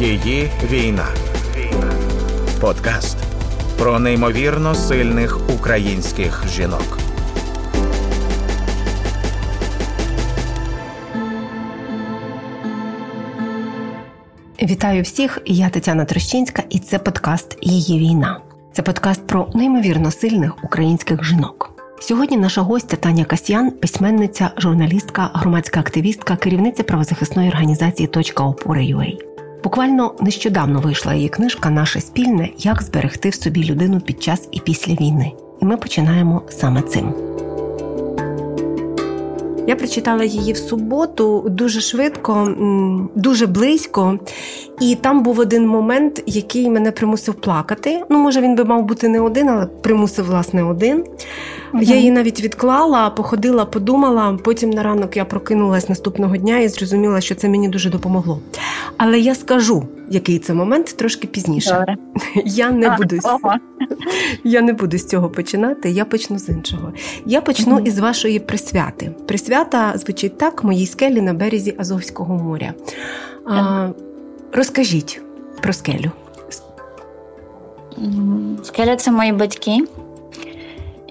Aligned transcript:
Її 0.00 0.50
війна. 0.70 1.06
Подкаст 2.60 3.16
про 3.78 3.98
неймовірно 3.98 4.74
сильних 4.74 5.50
українських 5.54 6.44
жінок. 6.48 6.98
Вітаю 14.62 15.02
всіх! 15.02 15.38
Я 15.46 15.68
Тетяна 15.68 16.04
Трощинська, 16.04 16.62
і 16.70 16.78
це 16.78 16.98
подкаст 16.98 17.58
Її 17.62 17.98
війна. 17.98 18.40
Це 18.72 18.82
подкаст 18.82 19.26
про 19.26 19.48
неймовірно 19.54 20.10
сильних 20.10 20.64
українських 20.64 21.24
жінок. 21.24 21.70
Сьогодні 22.00 22.36
наша 22.36 22.60
гостя 22.60 22.96
Таня 22.96 23.24
Касьян, 23.24 23.70
письменниця, 23.70 24.50
журналістка, 24.56 25.30
громадська 25.34 25.80
активістка, 25.80 26.36
керівниця 26.36 26.82
правозахисної 26.82 27.48
організації 27.48 28.06
«Точка 28.06 28.44
опори 28.44 28.94
опори.UA». 28.94 29.29
Буквально 29.64 30.14
нещодавно 30.20 30.80
вийшла 30.80 31.14
її 31.14 31.28
книжка 31.28 31.70
Наше 31.70 32.00
спільне 32.00 32.48
як 32.58 32.82
зберегти 32.82 33.28
в 33.28 33.34
собі 33.34 33.64
людину 33.64 34.00
під 34.00 34.22
час 34.22 34.48
і 34.52 34.60
після 34.60 34.94
війни. 34.94 35.32
І 35.62 35.64
ми 35.64 35.76
починаємо 35.76 36.42
саме 36.48 36.82
цим. 36.82 37.29
Я 39.70 39.76
прочитала 39.76 40.24
її 40.24 40.52
в 40.52 40.56
суботу 40.56 41.46
дуже 41.48 41.80
швидко, 41.80 42.54
дуже 43.14 43.46
близько, 43.46 44.18
і 44.80 44.94
там 44.94 45.22
був 45.22 45.38
один 45.38 45.66
момент, 45.66 46.22
який 46.26 46.70
мене 46.70 46.92
примусив 46.92 47.34
плакати. 47.34 48.02
Ну, 48.08 48.18
може, 48.18 48.40
він 48.40 48.54
би 48.54 48.64
мав 48.64 48.84
бути 48.84 49.08
не 49.08 49.20
один, 49.20 49.48
але 49.48 49.66
примусив 49.66 50.26
власне 50.26 50.62
один. 50.62 51.04
Угу. 51.74 51.82
Я 51.82 51.96
її 51.96 52.10
навіть 52.10 52.40
відклала, 52.40 53.10
походила, 53.10 53.64
подумала. 53.64 54.38
Потім 54.44 54.70
на 54.70 54.82
ранок 54.82 55.16
я 55.16 55.24
прокинулась 55.24 55.88
наступного 55.88 56.36
дня 56.36 56.58
і 56.58 56.68
зрозуміла, 56.68 57.20
що 57.20 57.34
це 57.34 57.48
мені 57.48 57.68
дуже 57.68 57.90
допомогло. 57.90 58.40
Але 58.96 59.18
я 59.18 59.34
скажу, 59.34 59.86
який 60.10 60.38
це 60.38 60.54
момент 60.54 60.86
трошки 60.96 61.26
пізніше. 61.26 61.70
Добре. 61.78 61.96
Я 62.44 62.70
не 62.70 62.88
а, 62.88 62.96
буду 62.96 63.18
ого. 63.24 63.54
я 64.44 64.60
не 64.60 64.72
буду 64.72 64.98
з 64.98 65.06
цього 65.06 65.30
починати. 65.30 65.90
Я 65.90 66.04
почну 66.04 66.38
з 66.38 66.48
іншого. 66.48 66.92
Я 67.26 67.40
почну 67.40 67.76
угу. 67.76 67.86
із 67.86 67.98
вашої 67.98 68.38
присвяти. 68.38 69.10
Присвята 69.26 69.92
звучить 69.96 70.38
так: 70.38 70.64
моїй 70.64 70.86
скелі 70.86 71.20
на 71.20 71.34
березі 71.34 71.74
Азовського 71.78 72.34
моря. 72.34 72.74
А, 73.46 73.88
Розкажіть 74.52 75.20
про 75.62 75.72
скелю. 75.72 76.10
Скеля 78.62 78.96
це 78.96 79.10
мої 79.10 79.32
батьки. 79.32 79.78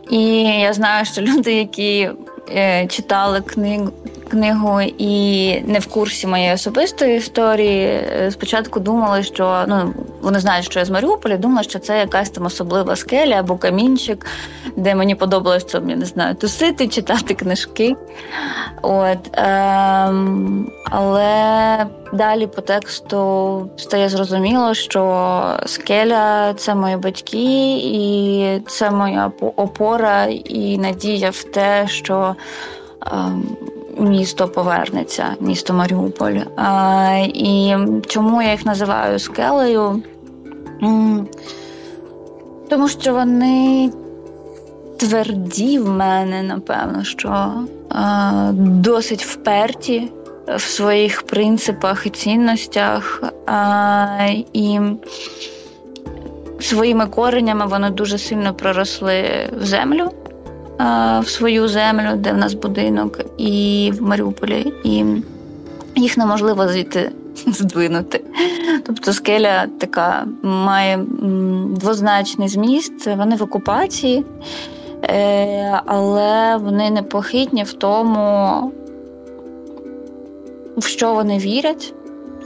І 0.10 0.44
я 0.44 0.74
знаю, 0.74 1.06
що 1.06 1.22
люди, 1.22 1.54
які 1.54 2.10
е, 2.56 2.88
читали 2.88 3.42
книгу 3.42 3.90
книгу 4.30 4.82
і 4.82 5.62
не 5.62 5.80
в 5.80 5.86
курсі 5.86 6.28
моєї 6.28 6.54
особистої 6.54 7.18
історії, 7.18 7.86
е, 7.86 8.30
спочатку 8.32 8.80
думали, 8.80 9.24
що 9.24 9.66
ну 9.68 9.94
вони 10.22 10.40
знають, 10.40 10.66
що 10.66 10.80
я 10.80 10.86
з 10.86 10.90
Маріуполя, 10.90 11.38
думали, 11.38 11.64
що 11.64 11.80
це 11.80 12.00
якась 12.00 12.30
там 12.30 12.46
особлива 12.46 12.96
скеля 12.96 13.34
або 13.34 13.56
камінчик, 13.56 14.26
де 14.76 14.96
мені 14.96 15.16
подобалось 15.16 15.66
це, 15.66 15.82
я 15.88 15.96
не 15.96 16.06
знаю, 16.06 16.36
тусити, 16.36 16.88
читати 16.88 17.34
книжки. 17.34 17.96
От, 18.82 19.18
ем, 19.34 20.72
Але 20.86 21.86
далі 22.14 22.48
по 22.48 22.62
тексту 22.62 23.70
стає 23.78 24.10
зрозуміло, 24.10 24.74
що 24.74 25.42
скеля 25.66 26.54
це 26.54 26.76
мої 26.76 26.98
батьки, 26.98 27.78
і 27.78 28.62
це 28.68 28.92
моя 28.92 29.32
опора 29.56 30.26
і 30.26 30.78
надія 30.78 31.30
в 31.30 31.44
те, 31.44 31.88
що. 31.88 32.36
Ем, 33.12 33.58
місто 34.00 34.48
повернеться, 34.48 35.26
місто 35.40 35.74
Маріуполь. 35.74 36.40
І 37.24 37.76
чому 38.08 38.42
я 38.42 38.52
їх 38.52 38.66
називаю 38.66 39.20
скелею? 39.20 40.04
Тому 42.70 42.88
що 42.88 43.14
вони 43.14 43.92
тверді 44.98 45.80
в 45.80 45.90
мене, 45.90 46.44
напевно, 46.44 47.04
що 47.04 47.54
досить 48.54 49.26
вперті 49.26 50.12
в 50.56 50.62
своїх 50.62 51.22
принципах 51.22 52.06
і 52.06 52.10
цінностях. 52.10 53.24
І 54.54 54.80
своїми 56.60 57.08
коренями 57.08 57.66
вони 57.66 57.90
дуже 57.90 58.18
сильно 58.18 58.54
проросли 58.54 59.24
в 59.62 59.66
землю 59.66 60.10
в 61.20 61.26
свою 61.28 61.68
землю, 61.68 62.16
де 62.16 62.34
в 62.34 62.38
нас 62.38 62.54
будинок, 62.54 63.20
і 63.38 63.94
в 64.00 64.02
Маріуполі, 64.02 64.74
і 64.84 65.06
їх 65.96 66.18
неможливо 66.18 66.68
звідти 66.68 67.12
здвинути. 67.48 68.24
Тобто 68.86 69.14
скеля 69.14 69.68
така 69.80 70.26
має 70.42 71.00
двозначний 71.70 72.48
зміст, 72.48 73.08
вони 73.08 73.36
в 73.36 73.44
окупації, 73.44 74.26
е, 75.04 75.82
але 75.86 76.58
вони 76.58 76.90
непохитні 76.90 77.64
в 77.64 77.74
тому, 77.74 78.72
в 80.78 80.84
що 80.84 81.14
вони 81.14 81.38
вірять, 81.38 81.94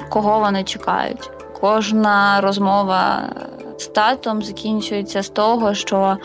кого 0.09 0.39
вони 0.39 0.63
чекають. 0.63 1.31
Кожна 1.61 2.41
розмова 2.41 3.29
з 3.77 3.87
татом 3.87 4.43
закінчується 4.43 5.23
з 5.23 5.29
того, 5.29 5.73
що 5.73 6.17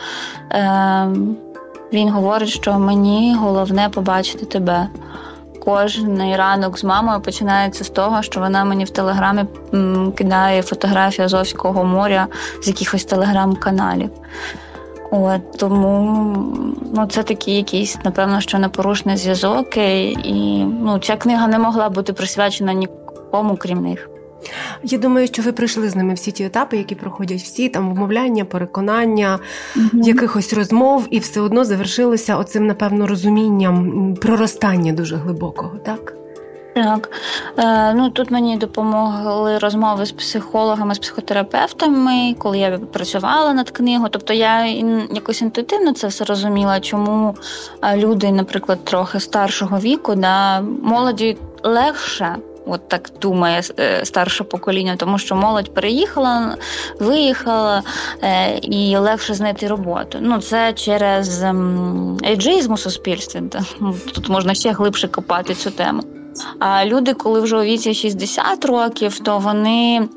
е, 0.52 1.08
він 1.92 2.10
говорить, 2.10 2.48
що 2.48 2.78
мені 2.78 3.36
головне 3.40 3.88
побачити 3.88 4.46
тебе. 4.46 4.88
Кожний 5.64 6.36
ранок 6.36 6.78
з 6.78 6.84
мамою 6.84 7.20
починається 7.20 7.84
з 7.84 7.88
того, 7.88 8.22
що 8.22 8.40
вона 8.40 8.64
мені 8.64 8.84
в 8.84 8.90
телеграмі 8.90 9.44
кидає 10.16 10.62
фотографію 10.62 11.26
Азовського 11.26 11.84
моря 11.84 12.26
з 12.62 12.68
якихось 12.68 13.04
телеграм-каналів. 13.04 14.10
От, 15.10 15.58
Тому 15.58 16.24
ну, 16.94 17.06
це 17.06 17.22
такий 17.22 17.56
якийсь, 17.56 17.98
напевно, 18.04 18.40
що 18.40 18.58
непорушний 18.58 19.16
зв'язок. 19.16 19.76
І 19.76 20.64
ну, 20.80 20.98
ця 20.98 21.16
книга 21.16 21.46
не 21.46 21.58
могла 21.58 21.88
бути 21.88 22.12
присвячена 22.12 22.72
нікому, 22.72 23.56
крім 23.56 23.82
них. 23.82 24.10
Я 24.82 24.98
думаю, 24.98 25.26
що 25.26 25.42
ви 25.42 25.52
пройшли 25.52 25.88
з 25.88 25.96
ними 25.96 26.14
всі 26.14 26.32
ті 26.32 26.44
етапи, 26.44 26.76
які 26.76 26.94
проходять 26.94 27.40
всі 27.40 27.68
там 27.68 27.94
вмовляння, 27.94 28.44
переконання, 28.44 29.38
угу. 29.76 29.88
якихось 29.92 30.52
розмов, 30.52 31.06
і 31.10 31.18
все 31.18 31.40
одно 31.40 31.64
завершилося 31.64 32.36
оцим, 32.36 32.66
напевно, 32.66 33.06
розумінням 33.06 34.14
проростання 34.14 34.92
дуже 34.92 35.16
глибокого, 35.16 35.78
так? 35.78 36.14
Так, 36.74 37.10
Е, 37.58 37.94
ну 37.94 38.10
тут 38.10 38.30
мені 38.30 38.56
допомогли 38.56 39.58
розмови 39.58 40.06
з 40.06 40.12
психологами, 40.12 40.94
з 40.94 40.98
психотерапевтами, 40.98 42.34
коли 42.38 42.58
я 42.58 42.78
працювала 42.78 43.54
над 43.54 43.70
книгою. 43.70 44.08
Тобто 44.10 44.32
я 44.32 44.66
якось 45.12 45.42
інтуїтивно 45.42 45.92
це 45.92 46.06
все 46.06 46.24
розуміла, 46.24 46.80
чому 46.80 47.36
люди, 47.96 48.32
наприклад, 48.32 48.84
трохи 48.84 49.20
старшого 49.20 49.78
віку, 49.78 50.14
да, 50.14 50.60
молоді 50.82 51.36
легше 51.62 52.36
От 52.68 52.88
так 52.88 53.10
думає 53.20 53.62
е, 53.80 54.04
старше 54.04 54.44
покоління, 54.44 54.96
тому 54.96 55.18
що 55.18 55.36
молодь 55.36 55.74
переїхала, 55.74 56.56
виїхала 57.00 57.82
е, 58.22 58.58
і 58.58 58.96
легше 58.96 59.34
знайти 59.34 59.68
роботу. 59.68 60.18
Ну 60.20 60.40
це 60.40 60.72
через 60.72 61.42
ем, 61.42 62.18
ейджизм 62.24 62.72
у 62.72 62.76
суспільстві. 62.76 63.42
Тут 64.14 64.28
можна 64.28 64.54
ще 64.54 64.72
глибше 64.72 65.08
копати 65.08 65.54
цю 65.54 65.70
тему. 65.70 66.02
А 66.58 66.84
люди, 66.84 67.14
коли 67.14 67.40
вже 67.40 67.56
у 67.56 67.62
віці 67.62 67.94
60 67.94 68.64
років, 68.64 69.18
то 69.18 69.38
вони. 69.38 70.08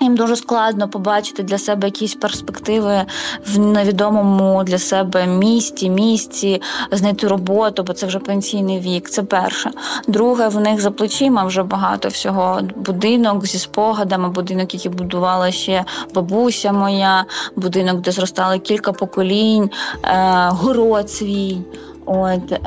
Їм 0.00 0.16
дуже 0.16 0.36
складно 0.36 0.88
побачити 0.88 1.42
для 1.42 1.58
себе 1.58 1.86
якісь 1.86 2.14
перспективи 2.14 3.04
в 3.46 3.58
невідомому 3.58 4.64
для 4.64 4.78
себе 4.78 5.26
місті, 5.26 5.90
місці, 5.90 6.62
знайти 6.92 7.28
роботу, 7.28 7.82
бо 7.82 7.92
це 7.92 8.06
вже 8.06 8.18
пенсійний 8.18 8.80
вік. 8.80 9.10
Це 9.10 9.22
перше. 9.22 9.70
Друге, 10.08 10.48
в 10.48 10.60
них 10.60 10.80
за 10.80 10.90
плечима 10.90 11.44
вже 11.44 11.62
багато 11.62 12.08
всього. 12.08 12.60
Будинок 12.76 13.46
зі 13.46 13.58
спогадами, 13.58 14.28
будинок, 14.28 14.74
який 14.74 14.90
будувала 14.90 15.50
ще 15.50 15.84
бабуся 16.14 16.72
моя, 16.72 17.24
будинок, 17.56 18.00
де 18.00 18.10
зростали 18.10 18.58
кілька 18.58 18.92
поколінь, 18.92 19.70
е, 20.04 20.48
город 20.50 21.10
свій. 21.10 21.58
От 22.06 22.52
е, 22.52 22.58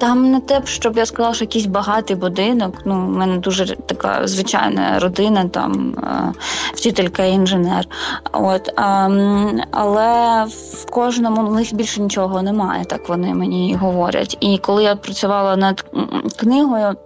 там 0.00 0.30
не 0.30 0.40
те, 0.40 0.62
щоб 0.64 0.96
я 0.96 1.06
сказала, 1.06 1.34
що 1.34 1.44
якийсь 1.44 1.66
багатий 1.66 2.16
будинок. 2.16 2.74
Ну, 2.84 2.94
в 2.94 3.08
мене 3.08 3.38
дуже 3.38 3.76
така 3.76 4.26
звичайна 4.26 4.98
родина, 4.98 5.48
там 5.48 5.94
е, 5.98 6.32
вчителька 6.74 7.24
і 7.24 7.32
інженер. 7.32 7.86
От, 8.32 8.68
е, 8.68 8.72
але 9.70 10.44
в 10.44 10.90
кожному 10.90 11.46
в 11.46 11.54
них 11.54 11.74
більше 11.74 12.00
нічого 12.00 12.42
немає, 12.42 12.84
так 12.84 13.08
вони 13.08 13.34
мені 13.34 13.74
говорять. 13.74 14.36
І 14.40 14.58
коли 14.58 14.82
я 14.82 14.96
працювала 14.96 15.56
над 15.56 15.84
книгою. 16.36 16.96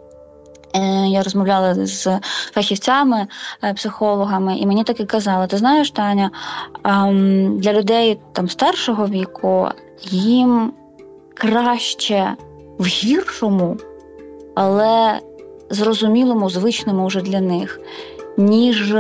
Е, 0.74 1.08
я 1.08 1.22
розмовляла 1.22 1.74
з 1.74 2.20
фахівцями, 2.52 3.26
е, 3.64 3.74
психологами, 3.74 4.56
і 4.56 4.66
мені 4.66 4.84
так 4.84 5.00
і 5.00 5.04
казали: 5.04 5.46
ти 5.46 5.56
знаєш, 5.56 5.90
Таня, 5.90 6.30
ем, 6.84 7.58
для 7.58 7.72
людей 7.72 8.20
там 8.32 8.48
старшого 8.48 9.06
віку 9.06 9.68
їм 10.02 10.72
краще 11.40 12.36
в 12.78 12.86
гіршому, 12.86 13.76
але 14.54 15.20
зрозумілому, 15.70 16.50
звичному 16.50 17.06
вже 17.06 17.20
для 17.20 17.40
них, 17.40 17.80
ніж 18.36 18.94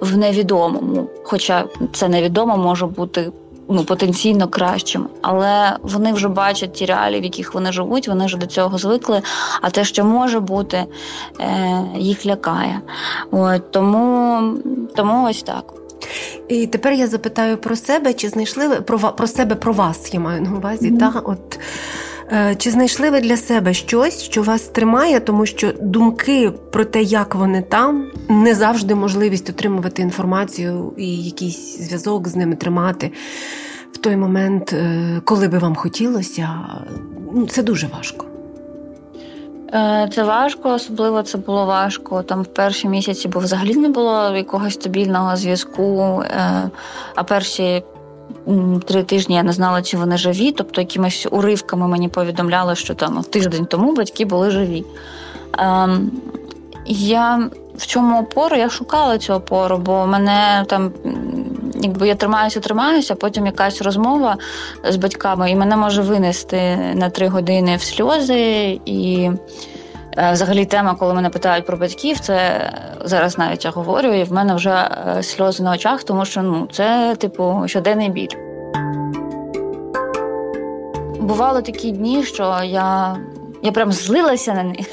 в 0.00 0.16
невідомому. 0.16 1.08
Хоча 1.24 1.64
це 1.92 2.08
невідомо 2.08 2.56
може 2.56 2.86
бути 2.86 3.32
ну, 3.68 3.84
потенційно 3.84 4.48
кращим, 4.48 5.08
але 5.22 5.76
вони 5.82 6.12
вже 6.12 6.28
бачать 6.28 6.72
ті 6.72 6.86
реалії, 6.86 7.20
в 7.20 7.24
яких 7.24 7.54
вони 7.54 7.72
живуть, 7.72 8.08
вони 8.08 8.26
вже 8.26 8.36
до 8.36 8.46
цього 8.46 8.78
звикли. 8.78 9.22
А 9.60 9.70
те, 9.70 9.84
що 9.84 10.04
може 10.04 10.40
бути, 10.40 10.84
е, 11.40 11.82
їх 11.96 12.26
лякає. 12.26 12.80
От, 13.30 13.70
Тому, 13.70 14.54
Тому 14.96 15.28
ось 15.28 15.42
так. 15.42 15.85
І 16.48 16.66
тепер 16.66 16.92
я 16.92 17.06
запитаю 17.06 17.56
про 17.56 17.76
себе, 17.76 18.14
чи 18.14 18.28
знайшли 18.28 18.68
ви 18.68 18.76
про 18.76 18.98
про 18.98 19.26
себе 19.26 19.54
про 19.54 19.72
вас, 19.72 20.14
я 20.14 20.20
маю 20.20 20.42
на 20.42 20.52
увазі. 20.56 20.90
Mm-hmm. 20.90 20.98
Та? 20.98 21.20
От, 21.24 21.58
е, 22.32 22.54
Чи 22.58 22.70
знайшли 22.70 23.10
ви 23.10 23.20
для 23.20 23.36
себе 23.36 23.74
щось, 23.74 24.22
що 24.22 24.42
вас 24.42 24.62
тримає, 24.62 25.20
тому 25.20 25.46
що 25.46 25.72
думки 25.80 26.52
про 26.72 26.84
те, 26.84 27.02
як 27.02 27.34
вони 27.34 27.62
там, 27.62 28.06
не 28.28 28.54
завжди 28.54 28.94
можливість 28.94 29.50
отримувати 29.50 30.02
інформацію 30.02 30.92
і 30.96 31.24
якийсь 31.24 31.78
зв'язок 31.78 32.28
з 32.28 32.36
ними 32.36 32.56
тримати 32.56 33.12
в 33.92 33.98
той 33.98 34.16
момент, 34.16 34.72
е, 34.72 35.20
коли 35.24 35.48
би 35.48 35.58
вам 35.58 35.74
хотілося, 35.74 36.48
ну, 37.34 37.46
це 37.46 37.62
дуже 37.62 37.86
важко. 37.86 38.26
Е, 39.74 40.08
це 40.14 40.22
важко, 40.22 40.70
особливо 40.74 41.22
це 41.22 41.38
було 41.38 41.66
важко 41.66 42.22
там 42.22 42.42
в 42.42 42.46
перші 42.46 42.88
місяці, 42.88 43.28
бо 43.28 43.40
взагалі 43.40 43.76
не 43.76 43.88
було 43.88 44.36
якогось 44.36 44.74
стабільного 44.74 45.36
зв'язку. 45.36 46.22
Е, 46.24 46.70
а 47.14 47.22
перші 47.22 47.82
три 48.86 49.02
тижні 49.02 49.34
я 49.34 49.42
не 49.42 49.52
знала, 49.52 49.82
чи 49.82 49.96
вони 49.96 50.16
живі, 50.16 50.52
тобто 50.52 50.80
якимись 50.80 51.26
уривками 51.30 51.88
мені 51.88 52.08
повідомляли, 52.08 52.76
що 52.76 52.94
там 52.94 53.22
тиждень 53.22 53.66
тому 53.66 53.94
батьки 53.94 54.24
були 54.24 54.50
живі. 54.50 54.84
Ем, 55.58 56.10
я 56.86 57.50
в 57.76 57.86
чому 57.86 58.20
опору? 58.20 58.56
Я 58.56 58.68
шукала 58.68 59.18
цю 59.18 59.34
опору, 59.34 59.78
бо 59.78 60.06
мене 60.06 60.64
там 60.68 60.92
якби 61.80 62.08
я 62.08 62.14
тримаюся, 62.14 62.60
тримаюся, 62.60 63.14
а 63.14 63.16
потім 63.16 63.46
якась 63.46 63.82
розмова 63.82 64.36
з 64.88 64.96
батьками, 64.96 65.50
і 65.50 65.56
мене 65.56 65.76
може 65.76 66.02
винести 66.02 66.76
на 66.94 67.10
три 67.10 67.28
години 67.28 67.76
в 67.76 67.82
сльози. 67.82 68.80
І 68.84 69.30
е, 70.18 70.32
взагалі 70.32 70.64
тема, 70.64 70.94
коли 70.94 71.14
мене 71.14 71.28
питають 71.28 71.66
про 71.66 71.76
батьків, 71.76 72.20
це 72.20 72.70
зараз 73.04 73.38
навіть 73.38 73.64
я 73.64 73.70
говорю, 73.70 74.12
і 74.12 74.24
в 74.24 74.32
мене 74.32 74.54
вже 74.54 74.90
е, 75.18 75.22
сльози 75.22 75.62
на 75.62 75.72
очах, 75.72 76.02
тому 76.02 76.24
що 76.24 76.42
ну, 76.42 76.68
це, 76.72 77.16
типу, 77.18 77.62
щоденний 77.66 78.10
біль. 78.10 78.36
Бували 81.20 81.62
такі 81.62 81.90
дні, 81.90 82.24
що 82.24 82.60
я 82.64 83.16
я 83.62 83.72
прям 83.72 83.92
злилася 83.92 84.54
на 84.54 84.62
них. 84.62 84.86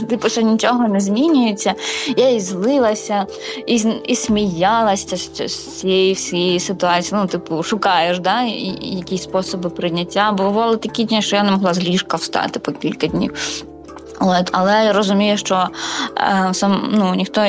Типу, 0.08 0.28
що 0.28 0.40
нічого 0.40 0.88
не 0.88 1.00
змінюється. 1.00 1.74
Я 2.16 2.30
і 2.30 2.40
злилася, 2.40 3.26
і 3.66 3.84
і 4.06 4.16
сміялася 4.16 5.16
з 5.48 5.78
цієї 5.80 6.12
всієї 6.12 6.60
ситуації. 6.60 7.20
Ну, 7.22 7.26
типу, 7.26 7.62
шукаєш 7.62 8.18
да, 8.18 8.42
якісь 8.80 9.22
способи 9.22 9.70
прийняття. 9.70 10.32
Бували 10.32 10.76
такі 10.76 11.04
дні, 11.04 11.22
що 11.22 11.36
я 11.36 11.42
не 11.42 11.50
могла 11.50 11.74
з 11.74 11.80
ліжка 11.80 12.16
встати 12.16 12.60
по 12.60 12.72
кілька 12.72 13.06
днів. 13.06 13.64
От, 14.20 14.50
Але 14.52 14.84
я 14.84 14.92
розумію, 14.92 15.36
що 15.36 15.68
е, 16.18 16.54
сам 16.54 16.90
ну 16.92 17.14
ніхто 17.14 17.40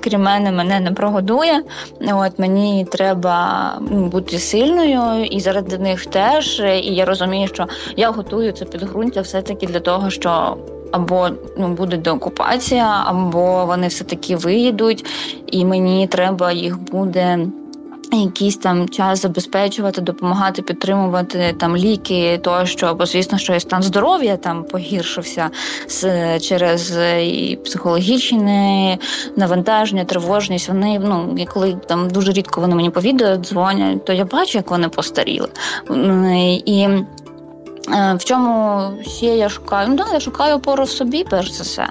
крім 0.00 0.22
мене 0.22 0.52
мене 0.52 0.80
не 0.80 0.90
прогодує. 0.90 1.62
От 2.12 2.38
Мені 2.38 2.86
треба 2.90 3.72
ну, 3.90 4.06
бути 4.06 4.38
сильною 4.38 5.24
і 5.24 5.40
заради 5.40 5.78
них 5.78 6.06
теж. 6.06 6.60
І 6.60 6.94
я 6.94 7.04
розумію, 7.04 7.48
що 7.48 7.66
я 7.96 8.10
готую 8.10 8.52
це 8.52 8.64
підґрунтя 8.64 9.20
все-таки 9.20 9.66
для 9.66 9.80
того, 9.80 10.10
що 10.10 10.56
або 10.92 11.28
ну, 11.58 11.68
буде 11.68 11.96
деокупація, 11.96 13.02
або 13.06 13.64
вони 13.66 13.88
все-таки 13.88 14.36
виїдуть, 14.36 15.06
і 15.46 15.64
мені 15.64 16.06
треба 16.06 16.52
їх 16.52 16.78
буде 16.80 17.38
якийсь 18.16 18.56
там 18.56 18.88
час 18.88 19.22
забезпечувати, 19.22 20.00
допомагати 20.00 20.62
підтримувати 20.62 21.54
там 21.58 21.76
ліки, 21.76 22.40
тощо, 22.42 22.94
бо 22.94 23.06
звісно, 23.06 23.38
що 23.38 23.54
і 23.54 23.60
стан 23.60 23.82
здоров'я 23.82 24.36
там 24.36 24.64
погіршився 24.64 25.50
з 25.88 26.40
через 26.40 26.98
і 27.22 27.58
психологічне 27.64 28.98
навантаження, 29.36 30.04
тривожність. 30.04 30.68
Вони 30.68 30.98
ну 30.98 31.34
і 31.38 31.46
коли 31.46 31.76
там 31.86 32.10
дуже 32.10 32.32
рідко 32.32 32.60
вони 32.60 32.74
мені 32.74 32.90
по 32.90 33.00
відео 33.00 33.36
дзвонять, 33.36 34.04
то 34.04 34.12
я 34.12 34.24
бачу, 34.24 34.58
як 34.58 34.70
вони 34.70 34.88
постаріли 34.88 35.48
і. 36.64 36.88
Е, 37.94 38.14
в 38.14 38.24
чому 38.24 38.80
ще 39.02 39.26
я 39.26 39.48
шукаю? 39.48 39.88
Ну 39.88 39.96
так, 39.96 40.08
я 40.12 40.20
шукаю 40.20 40.56
опору 40.56 40.84
в 40.84 40.90
собі, 40.90 41.24
перш 41.30 41.52
за 41.52 41.62
все. 41.62 41.86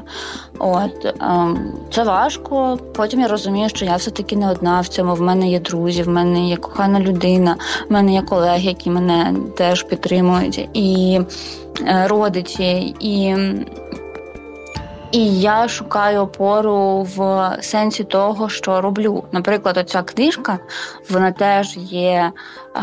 От 0.59 1.05
ем, 1.21 1.73
це 1.93 2.03
важко. 2.03 2.79
Потім 2.95 3.19
я 3.19 3.27
розумію, 3.27 3.69
що 3.69 3.85
я 3.85 3.95
все-таки 3.95 4.35
не 4.35 4.51
одна 4.51 4.81
в 4.81 4.87
цьому. 4.87 5.15
В 5.15 5.21
мене 5.21 5.49
є 5.49 5.59
друзі, 5.59 6.03
в 6.03 6.09
мене 6.09 6.49
є 6.49 6.57
кохана 6.57 6.99
людина, 6.99 7.55
в 7.89 7.93
мене 7.93 8.13
є 8.13 8.21
колеги, 8.21 8.67
які 8.67 8.89
мене 8.89 9.33
теж 9.57 9.83
підтримують, 9.83 10.69
і 10.73 11.19
е, 11.81 12.07
родичі, 12.07 12.95
і 12.99 13.35
і 15.11 15.39
я 15.39 15.67
шукаю 15.67 16.21
опору 16.21 17.07
в 17.15 17.49
сенсі 17.61 18.03
того, 18.03 18.49
що 18.49 18.81
роблю. 18.81 19.23
Наприклад, 19.31 19.77
оця 19.77 20.03
книжка, 20.03 20.59
вона 21.09 21.31
теж 21.31 21.77
є 21.77 22.31
е, 22.75 22.81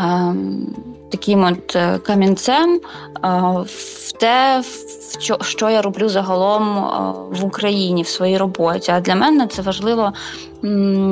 таким 1.11 1.43
от 1.43 1.75
е, 1.75 1.97
камінцем 1.97 2.73
е, 2.73 3.27
в 3.65 4.11
те, 4.11 4.59
в 4.59 4.95
що, 5.21 5.37
що 5.41 5.69
я 5.69 5.81
роблю 5.81 6.09
загалом 6.09 6.77
е, 6.77 7.39
в 7.41 7.45
Україні 7.45 8.03
в 8.03 8.07
своїй 8.07 8.37
роботі. 8.37 8.91
А 8.91 8.99
для 8.99 9.15
мене 9.15 9.47
це 9.47 9.61
важливо 9.61 10.13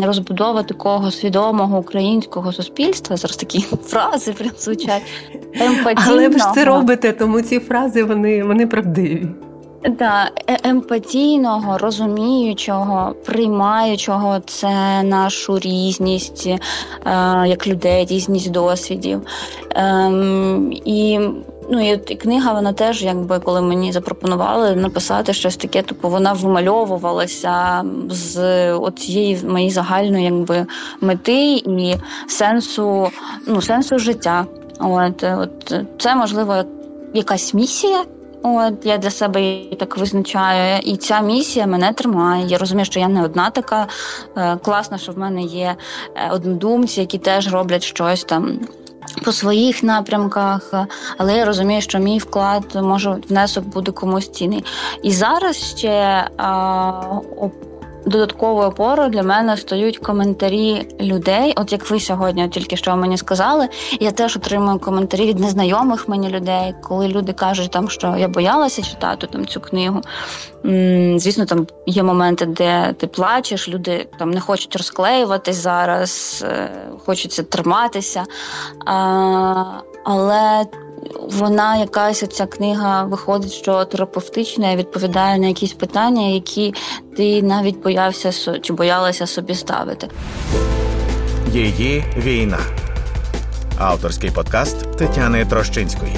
розбудова 0.03 0.63
такого 0.63 1.11
свідомого 1.11 1.77
українського 1.77 2.53
суспільства. 2.53 3.17
Зараз 3.17 3.37
такі 3.37 3.59
фрази 3.85 4.33
прям 4.33 4.51
звучать. 4.57 5.01
Але 5.95 6.29
ви 6.29 6.39
ж 6.39 6.45
це 6.53 6.65
робите, 6.65 7.11
тому 7.11 7.41
ці 7.41 7.59
фрази 7.59 8.03
вони, 8.03 8.43
вони 8.43 8.67
правдиві. 8.67 9.27
Да, 9.89 10.31
е, 10.47 10.59
емпатійного, 10.63 11.77
розуміючого, 11.77 13.15
приймаючого 13.25 14.39
це 14.45 15.03
нашу 15.03 15.59
різність 15.59 16.47
е, 16.47 16.57
як 17.47 17.67
людей, 17.67 18.05
різність 18.05 18.51
досвідів. 18.51 19.21
Е, 19.75 20.11
і 20.85 21.19
Ну 21.69 21.91
і 21.91 21.97
книга, 21.97 22.53
вона 22.53 22.73
теж, 22.73 23.03
якби 23.03 23.39
коли 23.39 23.61
мені 23.61 23.91
запропонували 23.91 24.75
написати 24.75 25.33
щось 25.33 25.57
таке, 25.57 25.81
типу 25.81 26.09
вона 26.09 26.33
вимальовувалася 26.33 27.83
з 28.09 28.79
цієї 28.97 29.39
моєї 29.45 29.71
загальної 29.71 30.25
якби 30.25 30.65
мети 31.01 31.53
і 31.53 31.95
сенсу, 32.27 33.09
ну 33.47 33.61
сенсу 33.61 33.99
життя. 33.99 34.45
От, 34.79 35.23
от 35.23 35.75
це 35.99 36.15
можливо 36.15 36.55
якась 37.13 37.53
місія. 37.53 38.03
От 38.43 38.85
я 38.85 38.97
для 38.97 39.09
себе 39.09 39.41
її 39.41 39.75
так 39.75 39.97
визначаю, 39.97 40.79
і 40.83 40.97
ця 40.97 41.21
місія 41.21 41.67
мене 41.67 41.93
тримає. 41.93 42.45
Я 42.47 42.57
розумію, 42.57 42.85
що 42.85 42.99
я 42.99 43.07
не 43.07 43.23
одна 43.23 43.49
така 43.49 43.87
е, 44.37 44.57
класна, 44.57 44.97
що 44.97 45.11
в 45.11 45.17
мене 45.17 45.41
є 45.41 45.75
е, 46.15 46.29
однодумці, 46.31 47.01
які 47.01 47.17
теж 47.17 47.53
роблять 47.53 47.83
щось 47.83 48.23
там. 48.23 48.59
По 49.25 49.31
своїх 49.31 49.83
напрямках, 49.83 50.73
але 51.17 51.37
я 51.37 51.45
розумію, 51.45 51.81
що 51.81 51.99
мій 51.99 52.17
вклад 52.17 52.63
може 52.75 53.17
внесок 53.29 53.65
буде 53.65 53.91
комусь 53.91 54.29
цінний. 54.29 54.63
І 55.03 55.11
зараз 55.11 55.55
ще 55.55 56.27
а, 56.37 56.91
додатковою 58.05 58.67
опорою 58.67 59.09
для 59.09 59.23
мене 59.23 59.57
стають 59.57 59.97
коментарі 59.97 60.87
людей. 61.01 61.53
От 61.55 61.71
як 61.71 61.91
ви 61.91 61.99
сьогодні, 61.99 62.49
тільки 62.49 62.77
що 62.77 62.95
мені 62.95 63.17
сказали, 63.17 63.69
я 63.99 64.11
теж 64.11 64.37
отримую 64.37 64.79
коментарі 64.79 65.25
від 65.25 65.39
незнайомих 65.39 66.09
мені 66.09 66.29
людей, 66.29 66.75
коли 66.83 67.07
люди 67.07 67.33
кажуть, 67.33 67.71
там 67.71 67.89
що 67.89 68.15
я 68.17 68.27
боялася 68.27 68.81
читати 68.81 69.27
там 69.27 69.45
цю 69.45 69.59
книгу. 69.59 70.01
Звісно, 71.15 71.45
там 71.45 71.67
є 71.85 72.03
моменти, 72.03 72.45
де 72.45 72.93
ти 72.99 73.07
плачеш, 73.07 73.69
люди 73.69 74.07
там 74.19 74.31
не 74.31 74.39
хочуть 74.39 74.75
розклеюватись 74.75 75.55
зараз, 75.55 76.43
е, 76.47 76.69
хочеться 77.05 77.43
триматися. 77.43 78.23
Але 80.05 80.65
вона 81.31 81.77
якась 81.77 82.27
ця 82.27 82.45
книга 82.45 83.03
виходить, 83.03 83.53
що 83.53 83.85
терапевтична 83.85 84.71
і 84.71 84.75
відповідає 84.75 85.39
на 85.39 85.47
якісь 85.47 85.73
питання, 85.73 86.27
які 86.27 86.73
ти 87.17 87.41
навіть 87.41 87.81
боявся 87.81 88.59
чи 88.59 88.73
боялася 88.73 89.27
собі 89.27 89.55
ставити. 89.55 90.09
Її 91.51 92.03
війна. 92.17 92.59
Авторський 93.77 94.31
подкаст 94.31 94.97
Тетяни 94.97 95.45
Трощинської. 95.45 96.15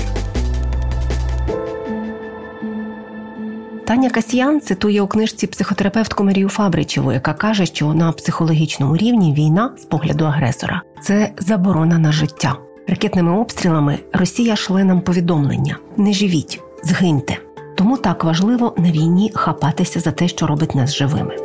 Таня 3.86 4.10
Касьян 4.10 4.62
цитує 4.62 5.02
у 5.02 5.08
книжці 5.08 5.48
психотерапевтку 5.48 6.24
Марію 6.24 6.50
Фабричеву, 6.50 7.12
яка 7.12 7.34
каже, 7.34 7.66
що 7.66 7.94
на 7.94 8.12
психологічному 8.12 8.98
рівні 8.98 9.34
війна 9.34 9.72
з 9.78 9.86
погляду 9.86 10.26
агресора 10.26 10.82
це 11.02 11.32
заборона 11.38 11.98
на 11.98 12.12
життя. 12.12 12.65
Ракетними 12.88 13.40
обстрілами 13.40 14.00
Росія 14.14 14.56
шле 14.56 14.84
нам 14.84 15.02
повідомлення: 15.02 15.78
не 15.98 16.14
живіть, 16.14 16.62
згиньте. 16.84 17.38
Тому 17.76 17.98
так 17.98 18.24
важливо 18.24 18.74
на 18.78 18.92
війні 18.92 19.32
хапатися 19.36 20.00
за 20.00 20.12
те, 20.12 20.28
що 20.28 20.48
робить 20.48 20.76
нас 20.76 20.96
живими. 20.96 21.45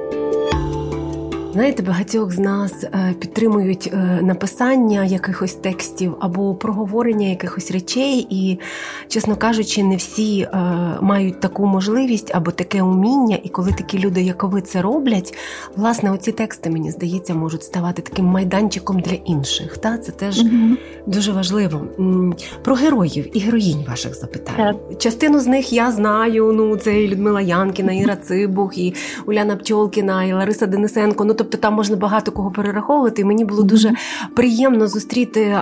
Знаєте, 1.53 1.83
багатьох 1.83 2.33
з 2.33 2.39
нас 2.39 2.85
е, 2.85 3.15
підтримують 3.21 3.91
е, 3.93 4.19
написання 4.23 5.05
якихось 5.05 5.55
текстів 5.55 6.17
або 6.21 6.55
проговорення 6.55 7.29
якихось 7.29 7.71
речей, 7.71 8.27
і, 8.31 8.59
чесно 9.09 9.37
кажучи, 9.37 9.83
не 9.83 9.97
всі 9.97 10.41
е, 10.41 10.49
мають 11.01 11.41
таку 11.41 11.67
можливість 11.67 12.35
або 12.35 12.51
таке 12.51 12.83
уміння. 12.83 13.39
І 13.43 13.49
коли 13.49 13.73
такі 13.73 13.99
люди, 13.99 14.23
як 14.23 14.45
ви 14.45 14.61
це 14.61 14.83
роблять, 14.83 15.35
власне, 15.77 16.13
оці 16.13 16.33
тексти, 16.33 16.71
мені 16.71 16.91
здається, 16.91 17.35
можуть 17.35 17.63
ставати 17.63 18.03
таким 18.03 18.25
майданчиком 18.25 19.01
для 19.01 19.17
інших. 19.25 19.79
Та 19.79 19.99
Це 19.99 20.13
теж 20.13 20.45
mm 20.45 20.77
дуже 21.07 21.33
важливо. 21.33 21.87
Про 22.63 22.75
героїв 22.75 23.37
і 23.37 23.41
героїнь 23.41 23.85
ваших 23.89 24.15
запитань. 24.15 24.57
Так. 24.57 24.99
Частину 24.99 25.41
з 25.41 25.47
них 25.47 25.73
я 25.73 25.93
знаю. 25.93 26.53
Ну, 26.53 26.77
це 26.77 27.03
і 27.03 27.09
Людмила 27.09 27.41
Янкіна, 27.41 27.93
Іра 27.93 28.17
Цибух, 28.17 28.79
і 28.79 28.95
Уляна 29.27 29.57
Пчолкіна, 29.57 30.25
і 30.25 30.33
Лариса 30.33 30.67
Денисенко. 30.67 31.25
Ну, 31.25 31.35
тобто 31.41 31.59
там 31.59 31.75
можна 31.75 31.97
багато 31.97 32.33
кого 32.33 32.51
перераховувати. 32.51 33.23
І 33.23 33.25
мені 33.25 33.45
було 33.45 33.63
дуже 33.63 33.93
приємно 34.37 34.87
зустріти 34.87 35.59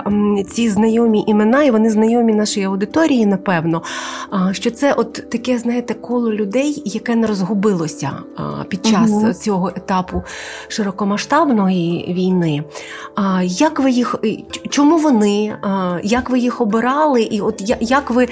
ці 0.51 0.69
знайомі 0.69 1.25
імена, 1.27 1.63
і 1.63 1.71
вони 1.71 1.91
знайомі 1.91 2.35
нашій 2.35 2.63
аудиторії, 2.63 3.27
напевно. 3.27 3.83
Що 4.53 4.71
це 4.71 4.93
от 4.93 5.13
таке, 5.13 5.59
знаєте, 5.59 5.95
коло 5.95 6.33
людей, 6.33 6.83
яке 6.85 7.15
не 7.15 7.27
розгубилося 7.27 8.11
під 8.69 8.87
час 8.87 9.11
угу. 9.11 9.33
цього 9.33 9.69
етапу 9.69 10.23
широкомасштабної 10.69 12.15
війни. 12.15 12.65
Як 13.43 13.81
ви 13.81 13.91
їх 13.91 14.15
чому 14.71 14.99
вони? 14.99 15.57
Як 16.03 16.31
ви 16.31 16.39
їх 16.39 16.61
обирали? 16.61 17.23
І 17.23 17.41
от 17.41 17.63
як 17.81 18.11
ви 18.11 18.29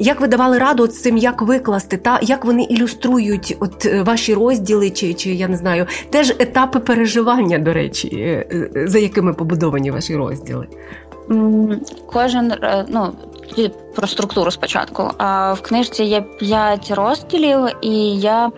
як 0.00 0.20
ви 0.20 0.26
давали 0.26 0.58
раду 0.58 0.86
з 0.86 1.02
цим, 1.02 1.16
як 1.16 1.42
викласти, 1.42 1.96
та 1.96 2.18
як 2.22 2.44
вони 2.44 2.62
ілюструють 2.62 3.56
от 3.60 3.86
е, 3.86 4.02
ваші 4.02 4.34
розділи, 4.34 4.90
чи 4.90 5.14
чи 5.14 5.30
я 5.30 5.48
не 5.48 5.56
знаю, 5.56 5.86
теж 6.10 6.30
етапи 6.30 6.78
переживання, 6.78 7.58
до 7.58 7.72
речі, 7.72 8.08
е, 8.08 8.46
е, 8.76 8.88
за 8.88 8.98
якими 8.98 9.34
побудовані 9.34 9.90
ваші 9.90 10.16
розділи? 10.16 10.66
Кожен 12.12 12.52
ну 12.88 13.12
про 13.94 14.06
структуру 14.06 14.50
спочатку. 14.50 15.10
В 15.54 15.58
книжці 15.62 16.04
є 16.04 16.20
п'ять 16.20 16.90
розділів, 16.90 17.58
і 17.82 18.20
я 18.20 18.50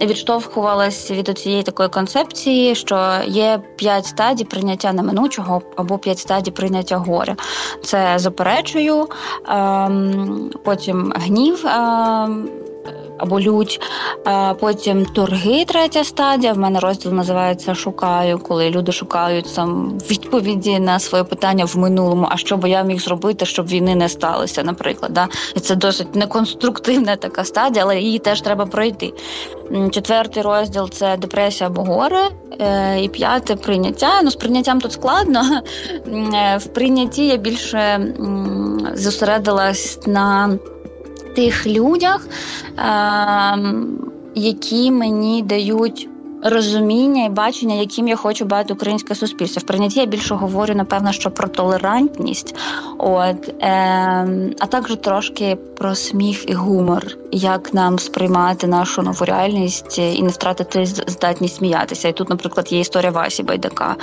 відштовхувалась 0.00 1.10
від 1.10 1.38
цієї 1.38 1.62
такої 1.62 1.88
концепції, 1.88 2.74
що 2.74 3.10
є 3.26 3.60
п'ять 3.76 4.06
стадій 4.06 4.44
прийняття 4.44 4.92
неминучого 4.92 5.62
або 5.76 5.98
п'ять 5.98 6.18
стадій 6.18 6.50
прийняття 6.50 6.96
горя. 6.96 7.36
Це 7.84 8.14
заперечую, 8.16 9.08
ем, 9.48 10.50
потім 10.64 11.12
гнів. 11.16 11.66
Або 13.18 13.40
лють. 13.40 13.80
Потім 14.60 15.04
торги, 15.04 15.64
третя 15.64 16.04
стадія. 16.04 16.52
В 16.52 16.58
мене 16.58 16.80
розділ 16.80 17.12
називається 17.12 17.74
Шукаю, 17.74 18.38
коли 18.38 18.70
люди 18.70 18.92
шукають 18.92 19.46
сам 19.46 19.98
відповіді 20.10 20.78
на 20.78 20.98
своє 20.98 21.24
питання 21.24 21.64
в 21.64 21.78
минулому. 21.78 22.28
А 22.30 22.36
що 22.36 22.56
би 22.56 22.70
я 22.70 22.82
міг 22.82 23.00
зробити, 23.00 23.46
щоб 23.46 23.66
війни 23.66 23.94
не 23.94 24.08
сталося, 24.08 24.62
наприклад. 24.62 25.12
Да? 25.12 25.28
І 25.54 25.60
це 25.60 25.76
досить 25.76 26.14
неконструктивна 26.14 27.16
така 27.16 27.44
стадія, 27.44 27.84
але 27.84 28.00
її 28.00 28.18
теж 28.18 28.40
треба 28.40 28.66
пройти. 28.66 29.12
Четвертий 29.90 30.42
розділ 30.42 30.90
це 30.90 31.16
депресія 31.16 31.70
або 31.70 31.82
горе. 31.82 32.28
Е, 32.60 33.00
і 33.02 33.08
п'яте 33.08 33.56
прийняття. 33.56 34.22
Ну, 34.22 34.30
з 34.30 34.34
прийняттям 34.34 34.80
тут 34.80 34.92
складно. 34.92 35.42
Е, 36.34 36.56
в 36.56 36.66
прийнятті 36.66 37.26
я 37.26 37.36
більше 37.36 38.14
зосередилась 38.94 39.98
на 40.06 40.58
тих 41.34 41.66
людях, 41.66 42.28
ем, 42.76 43.98
які 44.34 44.90
мені 44.90 45.42
дають 45.42 46.08
розуміння 46.44 47.24
і 47.24 47.28
бачення, 47.28 47.74
яким 47.74 48.08
я 48.08 48.16
хочу 48.16 48.44
бачити 48.44 48.74
українське 48.74 49.14
суспільство. 49.14 49.60
В 49.60 49.66
прийнятті 49.66 50.00
я 50.00 50.06
більше 50.06 50.34
говорю, 50.34 50.74
напевно, 50.74 51.12
що 51.12 51.30
про 51.30 51.48
толерантність, 51.48 52.54
от 52.98 53.48
е, 53.48 53.68
а 54.58 54.66
також 54.66 54.96
трошки 54.96 55.56
про 55.76 55.94
сміх 55.94 56.50
і 56.50 56.52
гумор, 56.52 57.06
як 57.32 57.74
нам 57.74 57.98
сприймати 57.98 58.66
нашу 58.66 59.02
нову 59.02 59.24
реальність 59.24 59.98
і 59.98 60.22
не 60.22 60.28
втратити 60.28 60.86
здатність 60.86 61.56
сміятися. 61.56 62.08
І 62.08 62.12
тут, 62.12 62.30
наприклад, 62.30 62.72
є 62.72 62.80
історія 62.80 63.10
Васі 63.10 63.42
Байдака, 63.42 63.96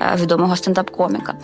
е, 0.00 0.16
відомого 0.20 0.54
стендап-коміка. 0.54 1.34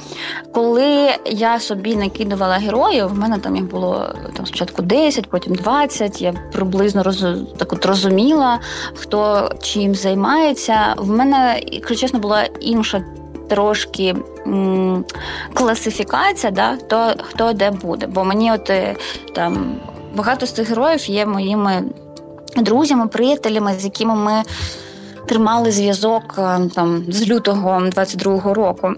Коли 0.52 1.10
я 1.26 1.60
собі 1.60 1.96
накидувала 1.96 2.54
героїв, 2.54 3.06
в 3.06 3.18
мене 3.18 3.38
там 3.38 3.56
їх 3.56 3.64
було 3.64 4.14
там 4.36 4.46
спочатку 4.46 4.82
10, 4.82 5.30
потім 5.30 5.54
20, 5.54 6.22
Я 6.22 6.32
приблизно 6.52 7.02
роз, 7.02 7.26
так 7.56 7.72
от 7.72 7.86
розуміла, 7.86 8.58
хто 8.94 9.50
чим 9.62 9.94
займає 9.94 10.43
відбувається. 10.44 10.94
В 10.96 11.10
мене, 11.10 11.60
якщо 11.72 11.94
чесно, 11.94 12.18
була 12.18 12.42
інша 12.60 13.04
трошки 13.48 14.14
м- 14.46 15.04
класифікація, 15.54 16.50
да, 16.52 16.76
то 16.76 17.14
хто 17.22 17.52
де 17.52 17.70
буде. 17.70 18.06
Бо 18.06 18.24
мені 18.24 18.52
от 18.52 18.70
е, 18.70 18.96
там 19.34 19.76
багато 20.16 20.46
з 20.46 20.52
цих 20.52 20.68
героїв 20.68 21.10
є 21.10 21.26
моїми 21.26 21.82
друзями, 22.56 23.06
приятелями, 23.06 23.74
з 23.78 23.84
якими 23.84 24.14
ми 24.14 24.42
тримали 25.28 25.70
зв'язок 25.72 26.34
е, 26.38 26.60
там 26.74 27.04
з 27.08 27.28
лютого 27.28 27.70
22-го 27.80 28.54
року. 28.54 28.92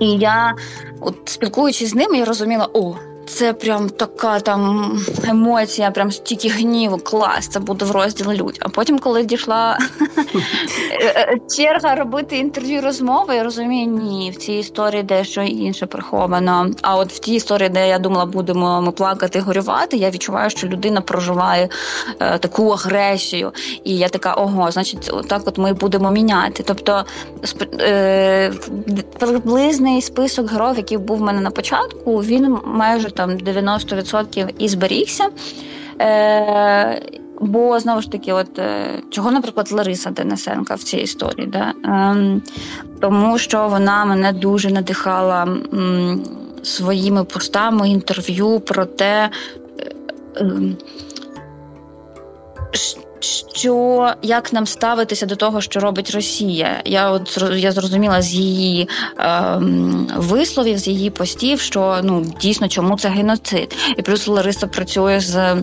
І 0.00 0.06
я, 0.10 0.54
от 1.00 1.16
спілкуючись 1.24 1.90
з 1.90 1.94
ними, 1.94 2.18
я 2.18 2.24
розуміла, 2.24 2.68
о. 2.72 2.94
Це 3.26 3.52
прям 3.52 3.90
така 3.90 4.40
там 4.40 4.92
емоція, 5.28 5.90
прям 5.90 6.12
стільки 6.12 6.48
гніву, 6.48 6.98
клас, 6.98 7.48
це 7.48 7.60
буде 7.60 7.84
в 7.84 7.90
розділі 7.90 8.36
людь. 8.36 8.58
А 8.60 8.68
потім, 8.68 8.98
коли 8.98 9.24
дійшла 9.24 9.78
черга 11.56 11.94
робити 11.94 12.38
інтерв'ю 12.38 12.80
розмови, 12.82 13.34
я 13.34 13.44
розумію, 13.44 13.86
ні, 13.86 14.30
в 14.30 14.36
цій 14.36 14.52
історії 14.52 15.02
дещо 15.02 15.42
інше 15.42 15.86
приховано. 15.86 16.70
А 16.82 16.96
от 16.96 17.12
в 17.12 17.18
тій 17.18 17.34
історії, 17.34 17.68
де 17.68 17.88
я 17.88 17.98
думала, 17.98 18.26
будемо 18.26 18.82
ми 18.82 18.92
плакати, 18.92 19.40
горювати, 19.40 19.96
я 19.96 20.10
відчуваю, 20.10 20.50
що 20.50 20.66
людина 20.68 21.00
проживає 21.00 21.68
е, 22.20 22.38
таку 22.38 22.68
агресію. 22.68 23.52
І 23.84 23.96
я 23.96 24.08
така, 24.08 24.34
ого, 24.34 24.70
значить, 24.70 25.10
так 25.28 25.42
от 25.46 25.58
ми 25.58 25.72
будемо 25.72 26.10
міняти. 26.10 26.62
Тобто 26.66 27.04
е, 27.80 28.52
приблизний 29.18 30.02
список 30.02 30.50
героїв, 30.50 30.76
який 30.76 30.98
був 30.98 31.18
в 31.18 31.22
мене 31.22 31.40
на 31.40 31.50
початку, 31.50 32.16
він 32.16 32.58
майже 32.64 33.10
там 33.10 33.30
90% 33.30 34.50
і 34.58 34.68
зберігся. 34.68 35.24
Е, 36.00 37.02
Бо 37.40 37.80
знову 37.80 38.00
ж 38.00 38.10
таки, 38.10 38.32
от 38.32 38.58
е, 38.58 39.02
чого, 39.10 39.30
наприклад, 39.30 39.72
Лариса 39.72 40.10
Денисенка 40.10 40.74
в 40.74 40.82
цій 40.82 40.96
історії, 40.96 41.46
да? 41.46 41.72
Е, 41.84 42.40
тому 43.00 43.38
що 43.38 43.68
вона 43.68 44.04
мене 44.04 44.32
дуже 44.32 44.70
надихала 44.70 45.42
м, 45.42 46.22
своїми 46.62 47.24
постами 47.24 47.88
інтерв'ю 47.88 48.60
про 48.60 48.86
те. 48.86 49.30
Е, 49.78 49.90
ем, 50.36 50.76
що 53.54 54.14
як 54.22 54.52
нам 54.52 54.66
ставитися 54.66 55.26
до 55.26 55.36
того, 55.36 55.60
що 55.60 55.80
робить 55.80 56.10
Росія? 56.10 56.82
Я 56.84 57.10
от 57.10 57.44
я 57.52 57.72
зрозуміла 57.72 58.22
з 58.22 58.34
її 58.34 58.88
е, 59.18 59.60
висловів, 60.16 60.78
з 60.78 60.88
її 60.88 61.10
постів, 61.10 61.60
що 61.60 62.00
ну 62.02 62.26
дійсно 62.40 62.68
чому 62.68 62.98
це 62.98 63.08
геноцид, 63.08 63.76
і 63.96 64.02
плюс 64.02 64.28
Лариса 64.28 64.66
працює 64.66 65.20
з. 65.20 65.56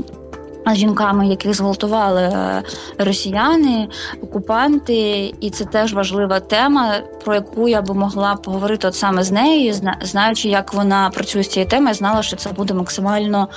Жінками, 0.67 1.27
яких 1.27 1.53
зґвалтували 1.53 2.21
е, 2.21 2.63
росіяни, 2.97 3.87
окупанти, 4.21 5.33
і 5.41 5.49
це 5.49 5.65
теж 5.65 5.93
важлива 5.93 6.39
тема, 6.39 6.93
про 7.23 7.35
яку 7.35 7.67
я 7.67 7.81
би 7.81 7.93
могла 7.93 8.35
поговорити 8.35 8.87
от 8.87 8.95
саме 8.95 9.23
з 9.23 9.31
нею, 9.31 9.73
знаючи, 10.01 10.49
як 10.49 10.73
вона 10.73 11.09
працює 11.09 11.43
з 11.43 11.47
цією 11.47 11.69
темою, 11.69 11.93
знала, 11.93 12.23
що 12.23 12.35
це 12.35 12.49
буде 12.51 12.73
максимально 12.73 13.47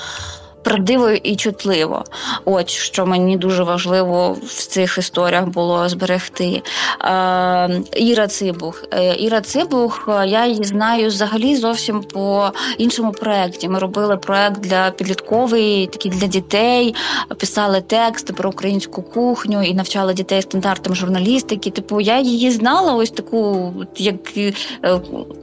правдиво 0.64 1.10
і 1.10 1.36
чутливо. 1.36 2.04
От 2.44 2.70
що 2.70 3.06
мені 3.06 3.36
дуже 3.36 3.62
важливо 3.62 4.36
в 4.42 4.66
цих 4.66 4.98
історіях 4.98 5.46
було 5.46 5.88
зберегти. 5.88 6.62
Е, 7.04 7.80
Іра 7.96 8.26
Цибух. 8.26 8.84
Е, 8.92 9.16
Іра 9.18 9.40
Цибух, 9.40 10.08
я 10.26 10.46
її 10.46 10.64
знаю 10.64 11.08
взагалі 11.08 11.56
зовсім 11.56 12.02
по 12.02 12.50
іншому 12.78 13.12
проєкті. 13.12 13.68
Ми 13.68 13.78
робили 13.78 14.16
проєкт 14.16 14.60
для 14.60 14.90
підлітковий, 14.90 15.86
такий 15.86 16.10
для 16.10 16.26
дітей, 16.26 16.94
писали 17.40 17.80
тексти 17.80 18.32
про 18.32 18.50
українську 18.50 19.02
кухню 19.02 19.62
і 19.62 19.74
навчали 19.74 20.14
дітей 20.14 20.42
стандартам 20.42 20.94
журналістики. 20.94 21.70
Типу, 21.70 22.00
я 22.00 22.20
її 22.20 22.50
знала, 22.50 22.94
ось 22.94 23.10
таку, 23.10 23.72
як 23.96 24.36
е, 24.36 24.52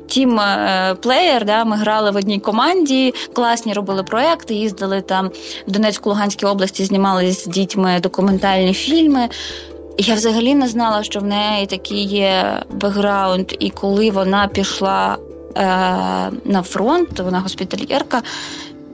тім 0.08 0.42
плеєр. 1.02 1.46
Да, 1.46 1.66
Ми 1.66 1.76
грали 1.76 2.12
в 2.12 2.16
одній 2.16 2.40
команді, 2.40 3.14
класні 3.34 3.74
робили 3.74 4.04
проекти, 4.04 4.54
їздили 4.54 5.02
там 5.12 5.32
в 5.68 5.72
Донецьку 5.72 6.10
Луганській 6.10 6.46
області 6.46 6.86
знімали 6.86 7.32
з 7.32 7.46
дітьми 7.46 8.00
документальні 8.04 8.74
фільми. 8.74 9.30
Я 9.98 10.16
взагалі 10.16 10.56
не 10.56 10.68
знала, 10.68 11.04
що 11.04 11.20
в 11.20 11.24
неї 11.24 11.66
такий 11.66 12.04
є 12.04 12.64
бекграунд, 12.72 13.52
і 13.60 13.70
коли 13.70 14.12
вона 14.12 14.48
пішла 14.48 15.18
е, 15.18 15.62
на 16.46 16.62
фронт, 16.64 17.20
вона 17.20 17.40
госпітальєрка. 17.40 18.22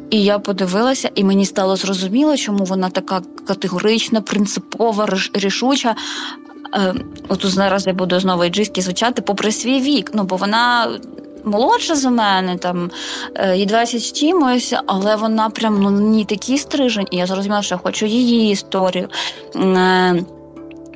І 0.10 0.24
я 0.24 0.40
подивилася, 0.40 1.10
і 1.16 1.24
мені 1.24 1.46
стало 1.46 1.76
зрозуміло, 1.76 2.38
чому 2.38 2.64
вона 2.64 2.90
така 2.90 3.22
категорична, 3.48 4.22
принципова, 4.22 5.08
рішуча. 5.34 5.96
е, 6.76 6.94
от 7.28 7.46
зараз 7.46 7.88
я 7.88 7.94
буду 7.94 8.20
знову 8.20 8.46
іджистки 8.46 8.82
звучати 8.82 9.22
попри 9.22 9.52
свій 9.52 9.82
вік. 9.82 10.12
Ну 10.14 10.24
бо 10.24 10.36
вона. 10.36 10.88
Молодша 11.48 11.96
за 11.96 12.10
мене, 12.10 12.58
там 12.58 12.92
їй 13.56 13.66
20 13.66 14.02
з 14.02 14.12
чимось, 14.12 14.76
але 14.86 15.16
вона 15.16 15.50
прям 15.50 15.82
ну 15.82 15.92
ні 15.92 16.26
такий 16.26 16.58
стрижень, 16.58 17.08
і 17.12 17.18
я 17.18 17.26
зрозуміла, 17.26 17.62
що 17.62 17.76
я 17.76 17.80
хочу 17.84 18.06
її 18.06 18.52
історію. 18.52 19.10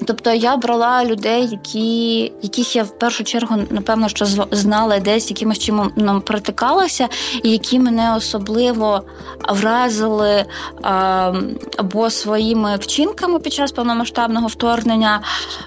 Тобто 0.05 0.31
я 0.31 0.57
брала 0.57 1.05
людей, 1.05 1.47
які, 1.51 2.21
яких 2.41 2.75
я 2.75 2.83
в 2.83 2.97
першу 2.99 3.23
чергу, 3.23 3.55
напевно, 3.69 4.09
що 4.09 4.25
знала 4.51 4.99
десь 4.99 5.29
якимось 5.29 5.59
чином 5.59 6.21
притикалася, 6.25 7.07
і 7.43 7.49
які 7.49 7.79
мене 7.79 8.15
особливо 8.15 9.01
вразили 9.49 10.45
а, 10.81 11.33
або 11.77 12.09
своїми 12.09 12.75
вчинками 12.75 13.39
під 13.39 13.53
час 13.53 13.71
повномасштабного 13.71 14.47
вторгнення, 14.47 15.21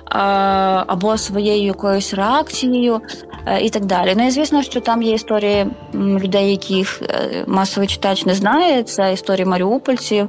а, 0.04 0.84
або 0.86 1.18
своєю 1.18 1.64
якоюсь 1.64 2.14
реакцією 2.14 3.00
а, 3.44 3.58
і 3.58 3.70
так 3.70 3.84
далі. 3.84 4.14
Ну 4.16 4.26
і 4.26 4.30
звісно, 4.30 4.62
що 4.62 4.80
там 4.80 5.02
є 5.02 5.14
історії 5.14 5.66
людей, 5.94 6.50
яких 6.50 7.02
е, 7.02 7.44
масовий 7.46 7.88
читач 7.88 8.26
не 8.26 8.34
знає. 8.34 8.82
Це 8.82 9.12
історії 9.12 9.46
маріупольців, 9.46 10.28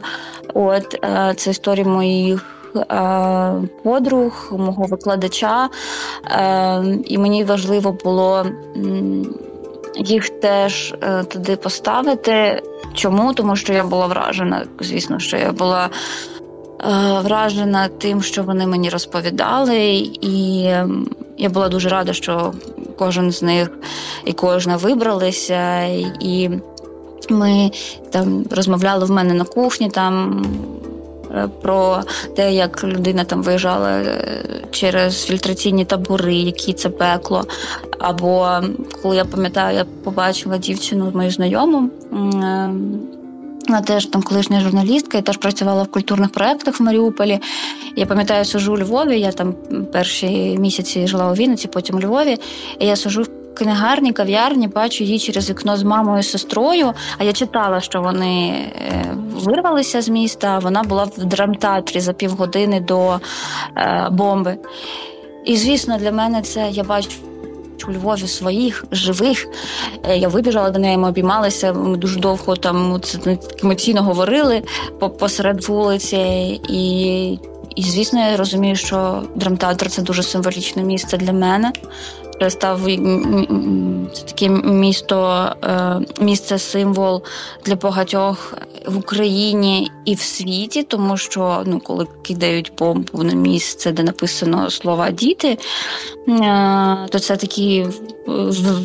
от 0.53 0.99
е, 1.03 1.33
це 1.37 1.51
історії 1.51 1.85
моїх. 1.85 2.54
Е, 2.75 3.67
подруг, 3.83 4.51
мого 4.51 4.85
викладача, 4.85 5.69
е, 6.25 6.83
і 7.05 7.17
мені 7.17 7.43
важливо 7.43 7.97
було 8.03 8.45
їх 9.95 10.29
теж 10.29 10.93
е, 11.01 11.23
туди 11.23 11.55
поставити. 11.55 12.61
Чому? 12.93 13.33
Тому 13.33 13.55
що 13.55 13.73
я 13.73 13.83
була 13.83 14.07
вражена, 14.07 14.65
звісно, 14.79 15.19
що 15.19 15.37
я 15.37 15.51
була. 15.51 15.89
Вражена 17.23 17.87
тим, 17.87 18.21
що 18.21 18.43
вони 18.43 18.67
мені 18.67 18.89
розповідали, 18.89 19.79
і 20.21 20.57
я 21.37 21.49
була 21.49 21.69
дуже 21.69 21.89
рада, 21.89 22.13
що 22.13 22.53
кожен 22.97 23.31
з 23.31 23.41
них 23.41 23.69
і 24.25 24.33
кожна 24.33 24.77
вибралися, 24.77 25.83
і 26.19 26.49
ми 27.29 27.71
там 28.11 28.45
розмовляли 28.51 29.05
в 29.05 29.11
мене 29.11 29.33
на 29.33 29.43
кухні. 29.43 29.89
Там 29.89 30.45
про 31.61 32.03
те, 32.35 32.53
як 32.53 32.83
людина 32.83 33.23
там 33.23 33.43
виїжджала 33.43 33.89
е, 33.89 34.45
через 34.71 35.23
фільтраційні 35.23 35.85
табори, 35.85 36.35
які 36.35 36.73
це 36.73 36.89
пекло. 36.89 37.45
Або 37.99 38.61
коли 39.01 39.15
я 39.15 39.25
пам'ятаю, 39.25 39.77
я 39.77 39.85
побачила 40.03 40.57
дівчину 40.57 41.11
мою 41.13 41.31
знайому. 41.31 41.89
Е, 42.13 42.69
вона 43.67 43.81
теж 43.81 44.05
там 44.05 44.21
колишня 44.21 44.61
журналістка 44.61 45.17
і 45.17 45.21
теж 45.21 45.37
працювала 45.37 45.83
в 45.83 45.87
культурних 45.87 46.31
проєктах 46.31 46.79
в 46.79 46.83
Маріуполі. 46.83 47.39
Я 47.95 48.05
пам'ятаю, 48.05 48.45
сижу 48.45 48.73
у 48.73 48.77
Львові. 48.77 49.19
Я 49.19 49.31
там 49.31 49.55
перші 49.93 50.57
місяці 50.59 51.07
жила 51.07 51.31
у 51.31 51.33
Вінниці, 51.33 51.67
потім 51.67 51.95
у 51.95 51.99
Львові. 51.99 52.37
І 52.79 52.85
я 52.85 52.95
сижу 52.95 53.25
книгарні, 53.55 54.13
кав'ярні, 54.13 54.67
бачу 54.67 55.03
її 55.03 55.19
через 55.19 55.49
вікно 55.49 55.77
з 55.77 55.83
мамою 55.83 56.19
і 56.19 56.23
сестрою. 56.23 56.93
А 57.17 57.23
я 57.23 57.33
читала, 57.33 57.81
що 57.81 58.01
вони 58.01 58.49
е, 58.49 59.15
вирвалися 59.33 60.01
з 60.01 60.09
міста. 60.09 60.59
Вона 60.59 60.83
була 60.83 61.03
в 61.03 61.25
драмтеатрі 61.25 61.99
за 61.99 62.13
півгодини 62.13 62.79
до 62.79 63.19
е, 63.77 64.07
бомби. 64.11 64.57
І, 65.45 65.57
звісно, 65.57 65.97
для 65.97 66.11
мене 66.11 66.41
це 66.41 66.69
я 66.71 66.83
бачу. 66.83 67.09
У 67.87 67.91
Львові 67.91 68.27
своїх 68.27 68.85
живих. 68.91 69.47
Е, 70.03 70.17
я 70.17 70.27
вибіжала 70.27 70.69
до 70.69 70.79
неї, 70.79 70.97
ми 70.97 71.09
обіймалися. 71.09 71.73
Ми 71.73 71.97
дуже 71.97 72.19
довго 72.19 72.55
там 72.55 73.01
емоційно 73.63 74.03
говорили 74.03 74.63
посеред 75.19 75.67
вулиці, 75.67 76.17
і, 76.69 77.31
і 77.75 77.81
звісно, 77.81 78.19
я 78.19 78.37
розумію, 78.37 78.75
що 78.75 79.23
драмтеатр 79.35 79.89
це 79.89 80.01
дуже 80.01 80.23
символічне 80.23 80.83
місце 80.83 81.17
для 81.17 81.33
мене 81.33 81.71
став 82.49 82.79
це 84.13 84.21
таке 84.21 84.49
місто, 84.49 85.49
е, 85.63 85.99
місце 86.21 86.59
символ 86.59 87.23
для 87.65 87.75
багатьох 87.75 88.53
в 88.85 88.97
Україні 88.97 89.91
і 90.05 90.15
в 90.15 90.19
світі, 90.19 90.83
тому 90.83 91.17
що 91.17 91.63
ну, 91.65 91.79
коли 91.79 92.07
кидають 92.21 92.71
бомбу 92.79 93.23
на 93.23 93.33
місце, 93.33 93.91
де 93.91 94.03
написано 94.03 94.69
слова 94.69 95.11
діти, 95.11 95.47
е, 95.47 95.57
то 97.09 97.19
це 97.19 97.35
такий 97.37 97.85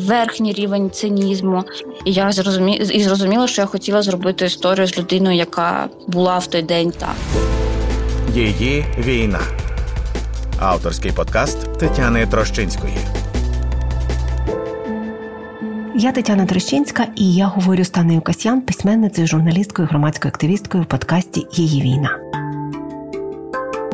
верхній 0.07 0.53
рівень 0.53 0.91
цинізму. 0.91 1.63
І 2.05 2.13
я 2.13 2.31
зрозумі... 2.31 2.75
і 2.75 3.03
зрозуміла, 3.03 3.47
що 3.47 3.61
я 3.61 3.65
хотіла 3.65 4.01
зробити 4.01 4.45
історію 4.45 4.87
з 4.87 4.97
людиною, 4.97 5.37
яка 5.37 5.89
була 6.07 6.37
в 6.37 6.47
той 6.47 6.61
день 6.61 6.91
там. 6.91 7.15
Її 8.33 8.85
війна. 8.97 9.39
Авторський 10.59 11.11
подкаст 11.11 11.77
Тетяни 11.79 12.27
Трощинської. 12.27 12.97
Я 15.95 16.11
Тетяна 16.11 16.45
Трещинська, 16.45 17.07
і 17.15 17.33
я 17.33 17.45
говорю 17.45 17.83
з 17.83 17.89
Танею 17.89 18.21
Касьян, 18.21 18.61
письменницею, 18.61 19.27
журналісткою, 19.27 19.87
громадською 19.87 20.29
активісткою 20.29 20.83
в 20.83 20.85
подкасті 20.85 21.47
Її 21.51 21.81
війна 21.81 22.17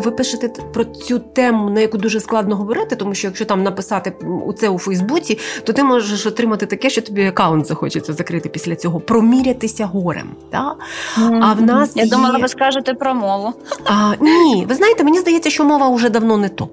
ви 0.07 0.11
пишете 0.11 0.49
про 0.73 0.85
цю 0.85 1.19
тему, 1.19 1.69
на 1.69 1.81
яку 1.81 1.97
дуже 1.97 2.19
складно 2.19 2.55
говорити, 2.55 2.95
тому 2.95 3.15
що 3.15 3.27
якщо 3.27 3.45
там 3.45 3.63
написати 3.63 4.13
у 4.45 4.53
це 4.53 4.69
у 4.69 4.79
Фейсбуці, 4.79 5.39
то 5.63 5.73
ти 5.73 5.83
можеш 5.83 6.25
отримати 6.25 6.65
таке, 6.65 6.89
що 6.89 7.01
тобі 7.01 7.25
аккаунт 7.25 7.65
захочеться 7.65 8.13
закрити 8.13 8.49
після 8.49 8.75
цього. 8.75 8.99
Промірятися 8.99 9.85
горем. 9.85 10.29
Да? 10.51 10.75
Mm-hmm. 11.17 11.39
А 11.41 11.53
в 11.53 11.61
нас 11.61 11.95
я 11.95 12.03
є... 12.03 12.09
думала, 12.09 12.37
ви 12.37 12.47
скажете 12.47 12.93
про 12.93 13.13
мову. 13.13 13.53
А, 13.85 14.13
Ні, 14.19 14.65
ви 14.69 14.75
знаєте, 14.75 15.03
мені 15.03 15.19
здається, 15.19 15.49
що 15.49 15.65
мова 15.65 15.89
вже 15.89 16.09
давно 16.09 16.37
не 16.37 16.49
то. 16.49 16.69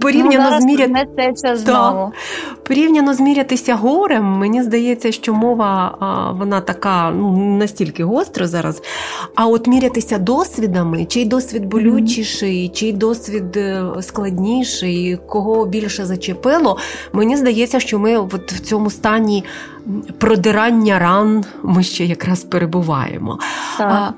Порівняно 0.00 0.50
ну, 0.50 0.60
зміряти 0.60 1.32
знову. 1.54 2.12
порівняно 2.62 3.14
змірятися 3.14 3.74
горем, 3.74 4.24
мені 4.24 4.62
здається, 4.62 5.12
що 5.12 5.34
мова 5.34 5.96
а, 6.00 6.32
вона 6.32 6.60
така 6.60 7.10
ну 7.10 7.56
настільки 7.56 8.04
гостра 8.04 8.46
зараз. 8.46 8.82
А 9.34 9.46
от 9.46 9.66
мірятися 9.66 10.18
досвідами, 10.18 11.04
чий 11.04 11.24
досвід 11.24 11.66
болючіший, 11.66 12.68
чий 12.68 12.92
досвід 12.92 13.56
е, 13.56 13.84
складніший, 14.00 15.18
кого 15.28 15.66
більше 15.66 16.06
зачепило. 16.06 16.78
Мені 17.12 17.36
здається, 17.36 17.80
що 17.80 17.98
ми 17.98 18.16
от 18.16 18.52
в 18.52 18.60
цьому 18.60 18.90
стані 18.90 19.44
продирання 20.18 20.98
ран 20.98 21.44
ми 21.62 21.82
ще 21.82 22.04
якраз 22.04 22.44
перебуваємо. 22.44 23.38
А, 23.78 24.08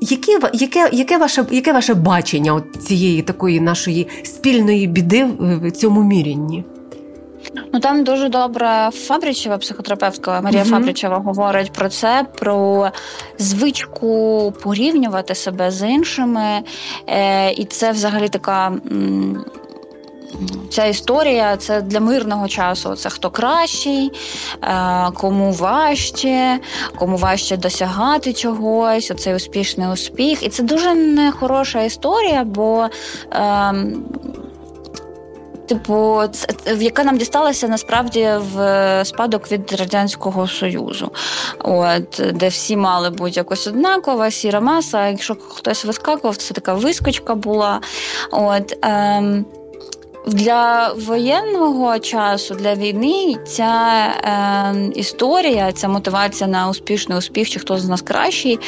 яке, 0.00 0.38
яке, 0.52 0.88
яке, 0.92 1.18
ваше 1.18 1.46
яке 1.50 1.72
ваше 1.72 1.94
бачення 1.94 2.54
от 2.54 2.64
цієї 2.82 3.22
такої 3.22 3.60
нашої 3.60 4.08
спільної 4.22 4.86
біди 4.86 5.24
в 5.38 5.70
цьому 5.70 6.02
мірянні? 6.02 6.64
Ну 7.72 7.80
там 7.80 8.04
дуже 8.04 8.28
добре 8.28 8.90
Фабричева, 8.92 9.58
психотерапевтка 9.58 10.40
Марія 10.40 10.62
uh-huh. 10.62 10.70
Фабричева 10.70 11.18
говорить 11.18 11.72
про 11.72 11.88
це, 11.88 12.26
про 12.38 12.90
звичку 13.38 14.52
порівнювати 14.62 15.34
себе 15.34 15.70
з 15.70 15.88
іншими. 15.88 16.62
Е, 17.06 17.50
І 17.52 17.64
це 17.64 17.92
взагалі 17.92 18.28
така. 18.28 18.66
М- 18.66 19.44
Ця 20.70 20.84
історія 20.84 21.56
це 21.56 21.82
для 21.82 22.00
мирного 22.00 22.48
часу. 22.48 22.96
Це 22.96 23.10
хто 23.10 23.30
кращий, 23.30 24.12
е, 24.62 25.10
кому 25.14 25.52
важче, 25.52 26.58
кому 26.98 27.16
важче 27.16 27.56
досягати 27.56 28.32
чогось, 28.32 29.10
оцей 29.10 29.34
успішний 29.34 29.88
успіх. 29.88 30.42
І 30.42 30.48
це 30.48 30.62
дуже 30.62 30.94
нехороша 30.94 31.82
історія, 31.82 32.44
бо 32.44 32.88
ем, 33.30 34.04
типу, 35.68 36.22
яка 36.78 37.04
нам 37.04 37.18
дісталася 37.18 37.68
насправді 37.68 38.30
в 38.54 39.04
спадок 39.04 39.52
від 39.52 39.72
радянського 39.72 40.48
союзу, 40.48 41.10
от 41.58 42.22
де 42.32 42.48
всі 42.48 42.76
мали 42.76 43.10
бути 43.10 43.32
якось 43.36 43.66
однакова, 43.66 44.30
сіра 44.30 44.60
маса. 44.60 45.08
Якщо 45.08 45.36
хтось 45.48 45.84
вискакував, 45.84 46.36
це 46.36 46.54
така 46.54 46.74
вискочка 46.74 47.34
була. 47.34 47.80
От, 48.30 48.78
ем, 48.82 49.44
для 50.26 50.92
воєнного 50.92 51.98
часу, 51.98 52.54
для 52.54 52.74
війни, 52.74 53.36
ця 53.46 54.04
е, 54.24 54.90
історія, 54.94 55.72
ця 55.72 55.88
мотивація 55.88 56.50
на 56.50 56.68
успішний 56.68 57.18
успіх, 57.18 57.50
чи 57.50 57.58
хто 57.58 57.78
з 57.78 57.88
нас 57.88 58.02
кращий, 58.02 58.58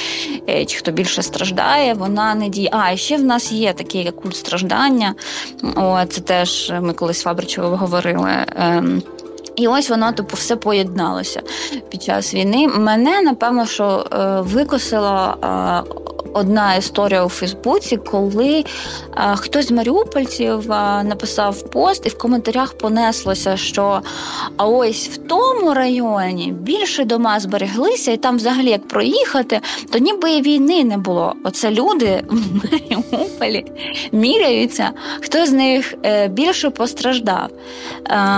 е, 0.48 0.64
чи 0.64 0.78
хто 0.78 0.92
більше 0.92 1.22
страждає, 1.22 1.94
вона 1.94 2.34
не 2.34 2.48
діє. 2.48 2.70
А 2.72 2.96
ще 2.96 3.16
в 3.16 3.24
нас 3.24 3.52
є 3.52 3.72
такий 3.72 4.10
культ 4.10 4.36
страждання. 4.36 5.14
О, 5.76 6.04
Це 6.08 6.20
теж 6.20 6.72
ми 6.80 6.92
колись 6.92 7.22
Фабричево 7.22 7.76
говорили. 7.76 8.30
Е, 8.30 8.82
І 9.56 9.68
ось 9.68 9.90
воно 9.90 10.12
типу 10.12 10.36
все 10.36 10.56
поєдналося 10.56 11.42
під 11.88 12.02
час 12.02 12.34
війни. 12.34 12.68
Мене 12.68 13.22
напевно, 13.22 13.66
що 13.66 14.06
е, 14.12 14.40
викосила 14.40 15.36
е, 15.86 15.94
одна 16.32 16.74
історія 16.74 17.24
у 17.24 17.28
Фейсбуці, 17.28 17.96
коли 17.96 18.64
е, 19.16 19.36
хтось 19.36 19.68
з 19.68 19.70
маріупольців 19.70 20.68
написав 21.04 21.70
пост, 21.70 22.06
і 22.06 22.08
в 22.08 22.18
коментарях 22.18 22.78
понеслося, 22.78 23.56
що 23.56 24.00
а 24.56 24.66
ось 24.66 25.08
в 25.08 25.16
тому 25.16 25.74
районі 25.74 26.54
більше 26.60 27.04
дома 27.04 27.40
збереглися, 27.40 28.12
і 28.12 28.16
там, 28.16 28.36
взагалі, 28.36 28.70
як 28.70 28.88
проїхати, 28.88 29.60
то 29.92 29.98
ніби 29.98 30.30
і 30.30 30.42
війни 30.42 30.84
не 30.84 30.98
було. 30.98 31.34
Оце 31.44 31.70
люди 31.70 32.24
в 32.28 32.64
Маріуполі 32.64 33.66
міряються, 34.12 34.90
хто 35.20 35.46
з 35.46 35.52
них 35.52 35.94
більше 36.28 36.70
постраждав. 36.70 37.48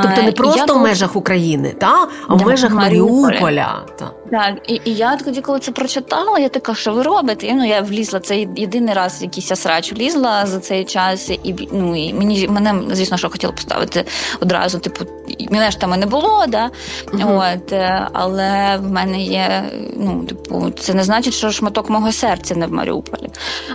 Тобто 0.02 0.22
не 0.22 0.32
просто 0.32 0.74
в 0.74 0.78
межах 0.78 1.05
України, 1.14 1.74
та? 1.78 2.08
а 2.28 2.34
в 2.34 2.46
межах 2.46 2.72
Маріуполя. 2.72 3.84
Та. 3.98 4.10
Так, 4.30 4.54
і 4.68 4.80
і 4.84 4.94
я 4.94 5.16
тоді, 5.16 5.40
коли 5.40 5.58
це 5.58 5.72
прочитала, 5.72 6.38
я 6.38 6.48
така, 6.48 6.74
що 6.74 6.92
ви 6.92 7.02
робите? 7.02 7.46
І, 7.46 7.54
ну, 7.54 7.66
я 7.66 7.80
влізла 7.80 8.20
це 8.20 8.38
єдиний 8.56 8.94
раз, 8.94 9.22
якийсь 9.22 9.46
срач 9.46 9.92
влізла 9.92 10.46
за 10.46 10.60
цей 10.60 10.84
час, 10.84 11.30
і 11.30 11.68
ну 11.72 11.96
і 11.96 12.14
мені 12.14 12.48
мене, 12.48 12.74
звісно, 12.90 13.16
що 13.16 13.30
хотіла 13.30 13.52
поставити 13.52 14.04
одразу. 14.40 14.78
Типу, 14.78 15.04
мене 15.50 15.70
ж 15.70 15.80
там 15.80 15.94
і 15.94 15.96
не 15.96 16.06
було, 16.06 16.44
да? 16.48 16.70
Uh-huh. 17.06 17.54
От, 17.56 17.72
е, 17.72 18.08
але 18.12 18.76
в 18.76 18.90
мене 18.92 19.22
є. 19.22 19.64
Ну, 19.96 20.24
типу, 20.24 20.70
це 20.70 20.94
не 20.94 21.04
значить, 21.04 21.34
що 21.34 21.50
шматок 21.50 21.90
мого 21.90 22.12
серця 22.12 22.54
не 22.54 22.66
в 22.66 22.72
Маріуполі. 22.72 23.28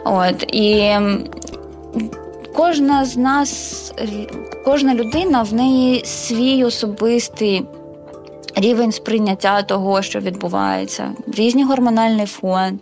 От 0.06 0.44
і. 0.54 0.96
Кожна 2.56 3.06
з 3.06 3.18
нас, 3.18 3.94
кожна 4.66 4.96
людина 4.96 5.44
в 5.44 5.54
неї 5.54 6.06
свій 6.06 6.64
особистий 6.64 7.66
Рівень 8.56 8.92
сприйняття 8.92 9.62
того, 9.62 10.02
що 10.02 10.20
відбувається, 10.20 11.12
різні 11.28 11.64
гормональний 11.64 12.26
фон, 12.26 12.80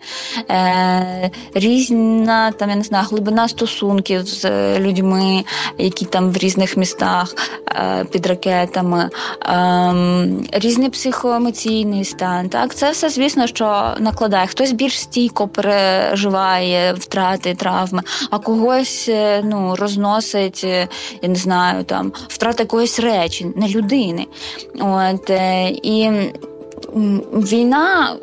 е, 0.49 1.32
різна 1.53 2.51
там 2.51 2.69
я 2.69 2.75
не 2.75 2.84
знаю, 2.84 3.05
глибина 3.10 3.47
стосунків 3.47 4.21
з 4.25 4.49
людьми, 4.79 5.43
які 5.77 6.05
там 6.05 6.32
в 6.32 6.38
різних 6.38 6.77
містах 6.77 7.36
е, 7.67 8.05
під 8.12 8.25
ракетами, 8.25 9.10
е, 9.45 9.93
різний 10.51 10.89
психоемоційний 10.89 12.05
стан. 12.05 12.49
Так, 12.49 12.75
це 12.75 12.91
все, 12.91 13.10
звісно, 13.10 13.47
що 13.47 13.93
накладає. 13.99 14.47
Хтось 14.47 14.71
більш 14.71 14.99
стійко 14.99 15.47
переживає 15.47 16.93
втрати, 16.93 17.55
травми, 17.55 18.01
а 18.29 18.39
когось 18.39 19.10
е, 19.10 19.41
ну, 19.43 19.75
розносить, 19.75 20.62
е, 20.63 20.88
я 21.21 21.29
не 21.29 21.36
знаю, 21.36 21.84
там 21.84 22.13
втрата 22.27 22.63
якоїсь 22.63 22.99
речі, 22.99 23.47
не 23.55 23.67
людини. 23.67 24.25
От, 24.79 25.29
е, 25.29 25.58
і 25.67 26.11
війна 27.33 28.15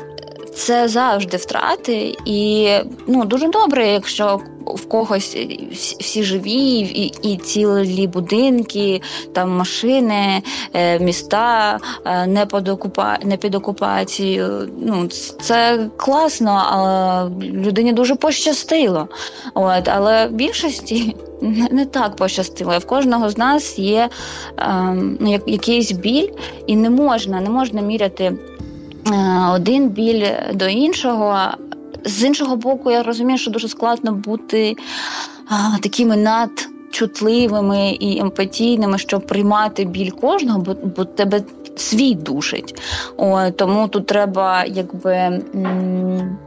це 0.57 0.89
завжди 0.89 1.37
втрати, 1.37 2.17
і 2.25 2.71
ну 3.07 3.25
дуже 3.25 3.49
добре, 3.49 3.87
якщо 3.87 4.41
в 4.67 4.89
когось 4.89 5.37
всі 6.01 6.23
живі, 6.23 6.79
і 6.79 7.13
і 7.23 7.37
цілі 7.37 8.07
будинки, 8.07 9.03
там 9.33 9.51
машини, 9.51 10.43
е, 10.75 10.99
міста 10.99 11.79
е, 12.05 12.27
не 12.27 12.47
під 12.47 12.69
окупа... 12.69 13.19
не 13.23 13.37
під 13.37 13.55
окупацією. 13.55 14.69
Ну 14.81 15.09
це 15.41 15.89
класно, 15.97 16.63
але 16.71 17.31
людині 17.41 17.93
дуже 17.93 18.15
пощастило. 18.15 19.09
От, 19.55 19.89
Але 19.89 20.27
в 20.27 20.33
більшості 20.33 21.17
не 21.71 21.87
так 21.87 22.17
пощастило. 22.17 22.79
В 22.79 22.87
кожного 22.87 23.31
з 23.31 23.39
нас 23.39 23.79
є 23.79 24.09
ну, 25.21 25.41
якийсь 25.47 25.93
біль, 25.93 26.29
і 26.67 26.77
не 26.77 26.91
можна, 26.91 27.41
не 27.41 27.51
можна 27.51 27.81
міряти 27.81 28.25
е, 28.25 28.56
один 29.55 29.89
біль 29.89 30.27
до 30.55 30.69
іншого. 30.69 31.39
З 32.05 32.25
іншого 32.25 32.57
боку, 32.57 32.91
я 32.91 33.03
розумію, 33.03 33.39
що 33.39 33.51
дуже 33.51 33.69
складно 33.69 34.13
бути 34.13 34.77
а, 35.49 35.79
такими 35.83 36.17
надчутливими 36.17 37.91
і 37.91 38.19
емпатійними, 38.19 38.99
щоб 38.99 39.27
приймати 39.27 39.85
біль 39.85 40.11
кожного, 40.11 40.59
бо 40.59 40.77
бо 40.97 41.05
тебе 41.05 41.43
свій 41.77 42.15
душить. 42.15 42.83
О, 43.17 43.51
Тому 43.51 43.89
тут 43.89 44.07
треба 44.07 44.65
якби. 44.65 45.13
М- 45.13 46.39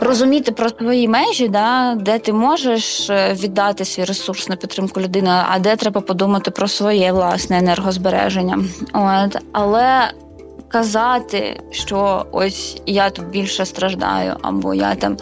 розуміти 0.00 0.52
про 0.52 0.68
свої 0.68 1.08
межі, 1.08 1.48
да, 1.48 1.94
де 2.00 2.18
ти 2.18 2.32
можеш 2.32 3.10
е, 3.10 3.34
віддати 3.34 3.84
свій 3.84 4.04
ресурс 4.04 4.48
на 4.48 4.56
підтримку 4.56 5.00
людини, 5.00 5.30
а 5.50 5.58
де 5.58 5.76
треба 5.76 6.00
подумати 6.00 6.50
про 6.50 6.68
своє 6.68 7.12
власне 7.12 7.58
енергозбереження. 7.58 8.58
От 8.92 9.38
але 9.52 10.10
казати, 10.68 11.60
що 11.70 12.26
ось 12.32 12.82
я 12.86 13.10
тут 13.10 13.26
більше 13.26 13.66
страждаю, 13.66 14.36
або 14.42 14.74
я 14.74 14.94
там 14.94 15.16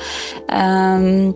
ем, 0.48 1.34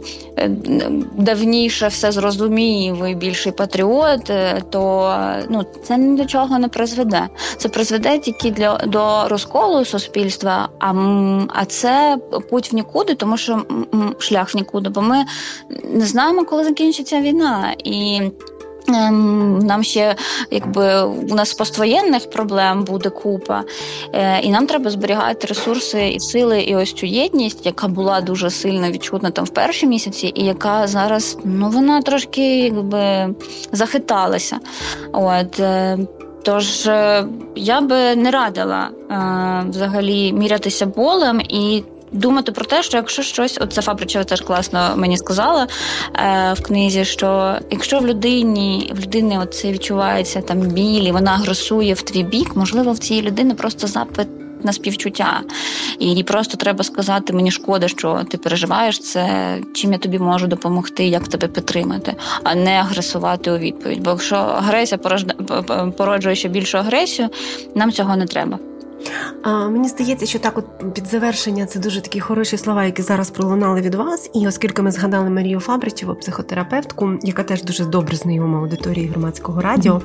давніше 1.16 1.88
все 1.88 2.12
зрозумів 2.12 3.04
і 3.04 3.14
більший 3.14 3.52
патріот, 3.52 4.30
е, 4.30 4.62
то 4.70 5.14
ну, 5.50 5.64
це 5.82 5.96
ні 5.96 6.16
до 6.16 6.26
чого 6.26 6.58
не 6.58 6.68
призведе. 6.68 7.28
Це 7.56 7.68
призведе 7.68 8.18
тільки 8.18 8.50
для 8.50 8.76
до 8.76 9.28
розколу 9.28 9.84
суспільства, 9.84 10.68
а 10.78 10.94
а 11.54 11.64
це 11.64 12.18
путь 12.50 12.72
в 12.72 12.74
нікуди, 12.74 13.14
тому 13.14 13.36
що 13.36 13.62
шлях 14.18 14.54
в 14.54 14.56
нікуди, 14.56 14.90
бо 14.90 15.00
ми 15.00 15.24
не 15.84 16.06
знаємо, 16.06 16.44
коли 16.44 16.64
закінчиться 16.64 17.20
війна. 17.20 17.74
І 17.84 18.20
нам 18.88 19.82
ще, 19.82 20.14
якби 20.50 21.02
у 21.02 21.34
нас 21.34 21.54
поствоєнних 21.54 22.30
проблем 22.30 22.84
буде 22.84 23.10
купа, 23.10 23.64
е, 24.12 24.40
і 24.40 24.50
нам 24.50 24.66
треба 24.66 24.90
зберігати 24.90 25.46
ресурси 25.46 26.08
і 26.08 26.20
сили, 26.20 26.60
і 26.60 26.76
ось 26.76 26.92
цю 26.92 27.06
єдність, 27.06 27.66
яка 27.66 27.88
була 27.88 28.20
дуже 28.20 28.50
сильно 28.50 28.90
відчутна 28.90 29.30
там 29.30 29.44
в 29.44 29.48
перші 29.50 29.86
місяці, 29.86 30.32
і 30.34 30.44
яка 30.44 30.86
зараз 30.86 31.38
ну 31.44 31.70
вона 31.70 32.02
трошки 32.02 32.58
якби 32.60 33.34
захиталася. 33.72 34.58
От 35.12 35.60
е, 35.60 35.98
Тож 36.42 36.86
е, 36.86 37.24
я 37.56 37.80
би 37.80 38.16
не 38.16 38.30
радила 38.30 38.88
взагалі 39.68 40.32
мірятися 40.32 40.86
болем 40.86 41.40
і 41.40 41.82
думати 42.12 42.52
про 42.52 42.64
те, 42.64 42.82
що 42.82 42.96
якщо 42.96 43.22
щось, 43.22 43.58
оце 43.60 43.82
Фабричева 43.82 44.24
теж 44.24 44.40
класно 44.40 44.92
мені 44.96 45.18
сказала 45.18 45.66
е, 46.14 46.52
в 46.52 46.62
книзі, 46.62 47.04
що 47.04 47.58
якщо 47.70 47.98
в 47.98 48.06
людині 48.06 48.92
в 48.94 49.00
людини 49.00 49.38
оце 49.38 49.72
відчувається 49.72 50.40
там 50.40 50.60
біль, 50.60 51.02
і 51.02 51.12
вона 51.12 51.30
агресує 51.30 51.94
в 51.94 52.02
твій 52.02 52.22
бік, 52.22 52.56
можливо, 52.56 52.92
в 52.92 52.98
цієї 52.98 53.26
людини 53.26 53.54
просто 53.54 53.86
запит. 53.86 54.28
На 54.62 54.72
співчуття, 54.72 55.40
і 55.98 56.22
просто 56.22 56.56
треба 56.56 56.84
сказати, 56.84 57.32
мені 57.32 57.50
шкода, 57.50 57.88
що 57.88 58.22
ти 58.30 58.38
переживаєш 58.38 58.98
це, 58.98 59.54
чим 59.74 59.92
я 59.92 59.98
тобі 59.98 60.18
можу 60.18 60.46
допомогти, 60.46 61.04
як 61.04 61.28
тебе 61.28 61.48
підтримати, 61.48 62.14
а 62.42 62.54
не 62.54 62.70
агресувати 62.70 63.50
у 63.50 63.58
відповідь. 63.58 64.02
Бо 64.02 64.10
якщо 64.10 64.36
агресія 64.36 64.98
породжує 65.96 66.34
ще 66.34 66.48
більшу 66.48 66.78
агресію, 66.78 67.28
нам 67.74 67.92
цього 67.92 68.16
не 68.16 68.26
треба. 68.26 68.58
А, 69.42 69.68
Мені 69.68 69.88
здається, 69.88 70.26
що 70.26 70.38
так, 70.38 70.58
от 70.58 70.94
під 70.94 71.06
завершення 71.06 71.66
це 71.66 71.78
дуже 71.78 72.00
такі 72.00 72.20
хороші 72.20 72.56
слова, 72.56 72.84
які 72.84 73.02
зараз 73.02 73.30
пролунали 73.30 73.80
від 73.80 73.94
вас. 73.94 74.30
І 74.34 74.48
оскільки 74.48 74.82
ми 74.82 74.90
згадали 74.90 75.30
Марію 75.30 75.60
Фабричеву, 75.60 76.14
психотерапевтку, 76.14 77.18
яка 77.22 77.42
теж 77.42 77.62
дуже 77.62 77.84
добре 77.84 78.16
знайома 78.16 78.58
аудиторії 78.58 79.06
громадського 79.06 79.60
радіо, 79.60 80.02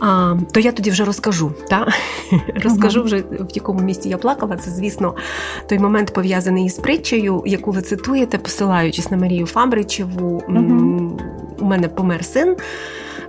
а, 0.00 0.34
то 0.52 0.60
я 0.60 0.72
тоді 0.72 0.90
вже 0.90 1.04
розкажу. 1.04 1.52
Та? 1.70 1.88
Розкажу 2.64 3.02
вже 3.02 3.18
в 3.18 3.48
якому 3.54 3.80
місці 3.80 4.08
я 4.08 4.18
плакала. 4.18 4.56
Це, 4.56 4.70
звісно, 4.70 5.14
той 5.68 5.78
момент 5.78 6.14
пов'язаний 6.14 6.64
із 6.64 6.74
притчею, 6.74 7.42
яку 7.46 7.70
ви 7.70 7.82
цитуєте, 7.82 8.38
посилаючись 8.38 9.10
на 9.10 9.16
Марію 9.16 9.46
Фабричеву. 9.46 10.42
У 11.58 11.64
мене 11.64 11.88
помер 11.88 12.24
син. 12.24 12.56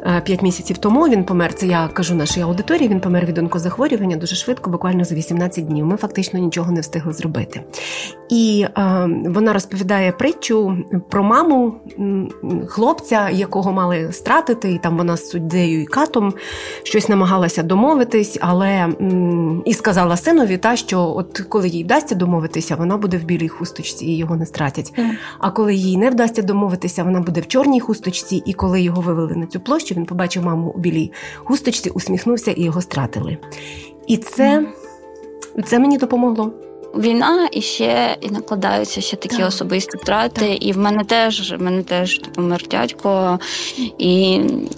Е, 0.08 0.22
п'ять 0.22 0.42
місяців 0.42 0.78
тому 0.78 1.08
він 1.08 1.24
помер. 1.24 1.54
Це 1.54 1.68
я 1.68 1.90
кажу 1.94 2.16
нашій 2.16 2.42
аудиторії. 2.42 2.90
Він 2.90 3.00
помер 3.00 3.26
від 3.26 3.38
онкозахворювання 3.38 4.16
дуже 4.16 4.36
швидко, 4.36 4.70
буквально 4.70 5.04
за 5.04 5.16
18 5.16 5.66
днів. 5.66 5.86
Ми 5.86 5.98
фактично 5.98 6.40
нічого 6.40 6.72
не 6.72 6.82
встигли 6.82 7.14
зробити. 7.14 7.64
І 8.30 8.66
е, 8.78 9.10
вона 9.26 9.54
розповідає 9.54 10.12
притчу 10.12 10.78
про 11.10 11.24
маму 11.24 11.74
хлопця, 12.68 13.30
якого 13.30 13.72
мали 13.72 14.12
стратити, 14.12 14.72
і 14.72 14.78
там 14.78 14.98
вона 14.98 15.18
з 15.18 15.30
суддею 15.30 15.82
і 15.82 15.86
катом 15.86 16.34
щось 16.84 17.10
намагалася 17.10 17.64
домовитись, 17.64 18.38
але 18.42 18.88
і 19.66 19.74
сказала 19.74 20.18
синові, 20.18 20.58
та 20.58 20.76
що 20.76 21.00
от 21.02 21.40
коли 21.50 21.68
їй 21.70 21.84
вдасться 21.84 22.16
домовитися, 22.16 22.76
вона 22.76 22.98
буде 22.98 23.18
в 23.18 23.24
білій 23.24 23.48
хусточці 23.48 24.06
і 24.06 24.18
його 24.18 24.36
не 24.36 24.46
стратять. 24.46 24.94
Mm. 24.98 25.10
А 25.40 25.52
коли 25.52 25.76
їй 25.76 25.98
не 25.98 26.10
вдасться 26.10 26.42
домовитися, 26.42 27.04
вона 27.04 27.22
буде 27.22 27.42
в 27.42 27.48
чорній 27.48 27.80
хусточці, 27.80 28.44
і 28.46 28.54
коли 28.54 28.82
його 28.82 29.02
вивели 29.02 29.36
на 29.36 29.46
цю 29.46 29.60
площу, 29.60 29.97
він 29.98 30.06
побачив 30.06 30.46
маму 30.46 30.74
у 30.76 30.80
білій 30.80 31.12
хусточці, 31.36 31.90
усміхнувся 31.90 32.52
і 32.52 32.64
його 32.64 32.82
стратили. 32.82 33.38
І 34.08 34.18
це, 34.18 34.68
це 35.66 35.80
мені 35.80 35.98
допомогло. 35.98 36.54
Війна 36.98 37.50
і 37.52 37.62
ще 37.62 38.18
і 38.22 38.30
накладаються 38.30 39.02
ще 39.02 39.18
такі 39.18 39.38
так. 39.38 39.48
особисті 39.48 39.98
втрати. 39.98 40.46
Так. 40.46 40.66
І 40.66 40.72
в 40.72 40.78
мене 40.78 41.04
теж 41.04 41.54
в 41.54 41.62
мене 41.62 41.84
теж 41.84 42.22
помер 42.36 42.64
дядько. 42.72 43.40
І, 43.98 44.34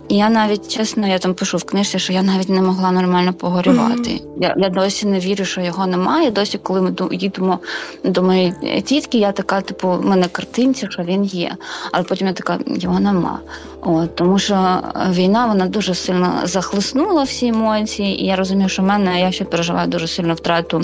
і 0.09 0.17
я 0.17 0.29
навіть 0.29 0.67
чесно, 0.67 1.07
я 1.07 1.19
там 1.19 1.33
пишу 1.33 1.57
в 1.57 1.63
книжці, 1.63 1.99
що 1.99 2.13
я 2.13 2.21
навіть 2.21 2.49
не 2.49 2.61
могла 2.61 2.91
нормально 2.91 3.33
погорювати. 3.33 4.09
Mm-hmm. 4.09 4.41
Я 4.41 4.55
я 4.57 4.69
досі 4.69 5.07
не 5.07 5.19
вірю, 5.19 5.45
що 5.45 5.61
його 5.61 5.87
немає. 5.87 6.31
Досі, 6.31 6.57
коли 6.57 6.81
ми 6.81 6.93
їдемо 7.11 7.59
до 8.03 8.23
моєї 8.23 8.53
тітки, 8.85 9.17
я 9.17 9.31
така, 9.31 9.61
типу, 9.61 9.89
в 9.89 10.05
мене 10.05 10.27
картинці, 10.27 10.87
що 10.89 11.03
він 11.03 11.23
є. 11.23 11.55
Але 11.91 12.03
потім 12.03 12.27
я 12.27 12.33
така, 12.33 12.59
його 12.65 12.99
нема. 12.99 13.39
От, 13.81 14.15
Тому 14.15 14.39
що 14.39 14.81
війна 15.09 15.45
вона 15.45 15.65
дуже 15.65 15.95
сильно 15.95 16.41
захлиснула 16.43 17.23
всі 17.23 17.47
емоції, 17.47 18.21
і 18.23 18.25
я 18.25 18.35
розумію, 18.35 18.69
що 18.69 18.81
в 18.81 18.85
мене 18.85 19.21
я 19.21 19.31
ще 19.31 19.45
переживаю 19.45 19.87
дуже 19.87 20.07
сильно 20.07 20.33
втрату 20.33 20.81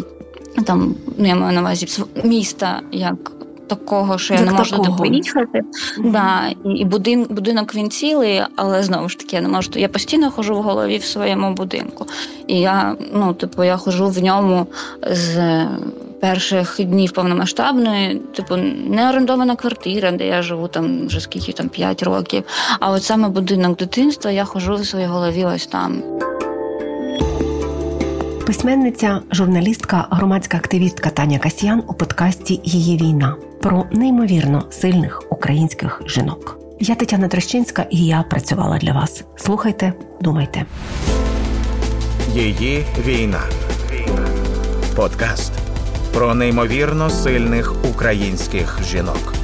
там, 0.63 0.95
ну 1.17 1.27
я 1.27 1.35
маю 1.35 1.53
на 1.53 1.61
увазі 1.61 2.03
міста 2.23 2.81
як. 2.91 3.31
Такого, 3.67 4.17
що 4.17 4.33
я 4.33 4.41
не 4.41 4.51
можу 4.51 4.75
туди 4.75 4.89
поїхати. 4.97 5.61
Mm-hmm. 5.61 6.11
Да, 6.11 6.53
І 6.65 6.69
і 6.69 6.85
будин, 6.85 7.27
будинок 7.29 7.75
він 7.75 7.89
цілий, 7.89 8.41
але 8.55 8.83
знову 8.83 9.09
ж 9.09 9.17
таки 9.17 9.35
я 9.35 9.41
не 9.41 9.47
можу. 9.47 9.69
Я 9.75 9.89
постійно 9.89 10.31
хожу 10.31 10.55
в 10.55 10.61
голові 10.61 10.97
в 10.97 11.03
своєму 11.03 11.53
будинку. 11.53 12.05
І 12.47 12.59
я, 12.59 12.95
ну, 13.13 13.33
типу, 13.33 13.63
я 13.63 13.77
хожу 13.77 14.07
в 14.07 14.23
ньому 14.23 14.67
з 15.11 15.65
перших 16.21 16.75
днів 16.79 17.11
повномасштабної, 17.11 18.15
типу, 18.15 18.55
не 18.89 19.09
орендована 19.09 19.55
квартира, 19.55 20.11
де 20.11 20.27
я 20.27 20.41
живу 20.41 20.67
там 20.67 21.07
вже 21.07 21.19
скільки 21.19 21.51
там 21.51 21.69
5 21.69 22.03
років. 22.03 22.43
А 22.79 22.91
от 22.91 23.03
саме 23.03 23.29
будинок 23.29 23.77
дитинства 23.77 24.31
я 24.31 24.45
хожу 24.45 24.75
в 24.75 24.85
своїй 24.85 25.05
голові 25.05 25.45
ось 25.45 25.67
там. 25.67 26.03
Письменниця, 28.45 29.21
журналістка, 29.31 30.07
громадська 30.11 30.57
активістка 30.57 31.09
Таня 31.09 31.39
Касьян 31.39 31.83
у 31.87 31.93
подкасті 31.93 32.61
Її 32.63 32.97
війна 32.97 33.35
про 33.61 33.85
неймовірно 33.91 34.63
сильних 34.71 35.23
українських 35.29 36.01
жінок. 36.07 36.59
Я 36.79 36.95
Тетяна 36.95 37.27
Трещинська 37.27 37.85
і 37.89 38.05
я 38.05 38.23
працювала 38.29 38.77
для 38.77 38.93
вас. 38.93 39.23
Слухайте, 39.35 39.93
думайте. 40.21 40.65
Її 42.33 42.85
війна. 43.05 43.41
Подкаст 44.95 45.51
про 46.13 46.35
неймовірно 46.35 47.09
сильних 47.09 47.73
українських 47.89 48.79
жінок. 48.83 49.34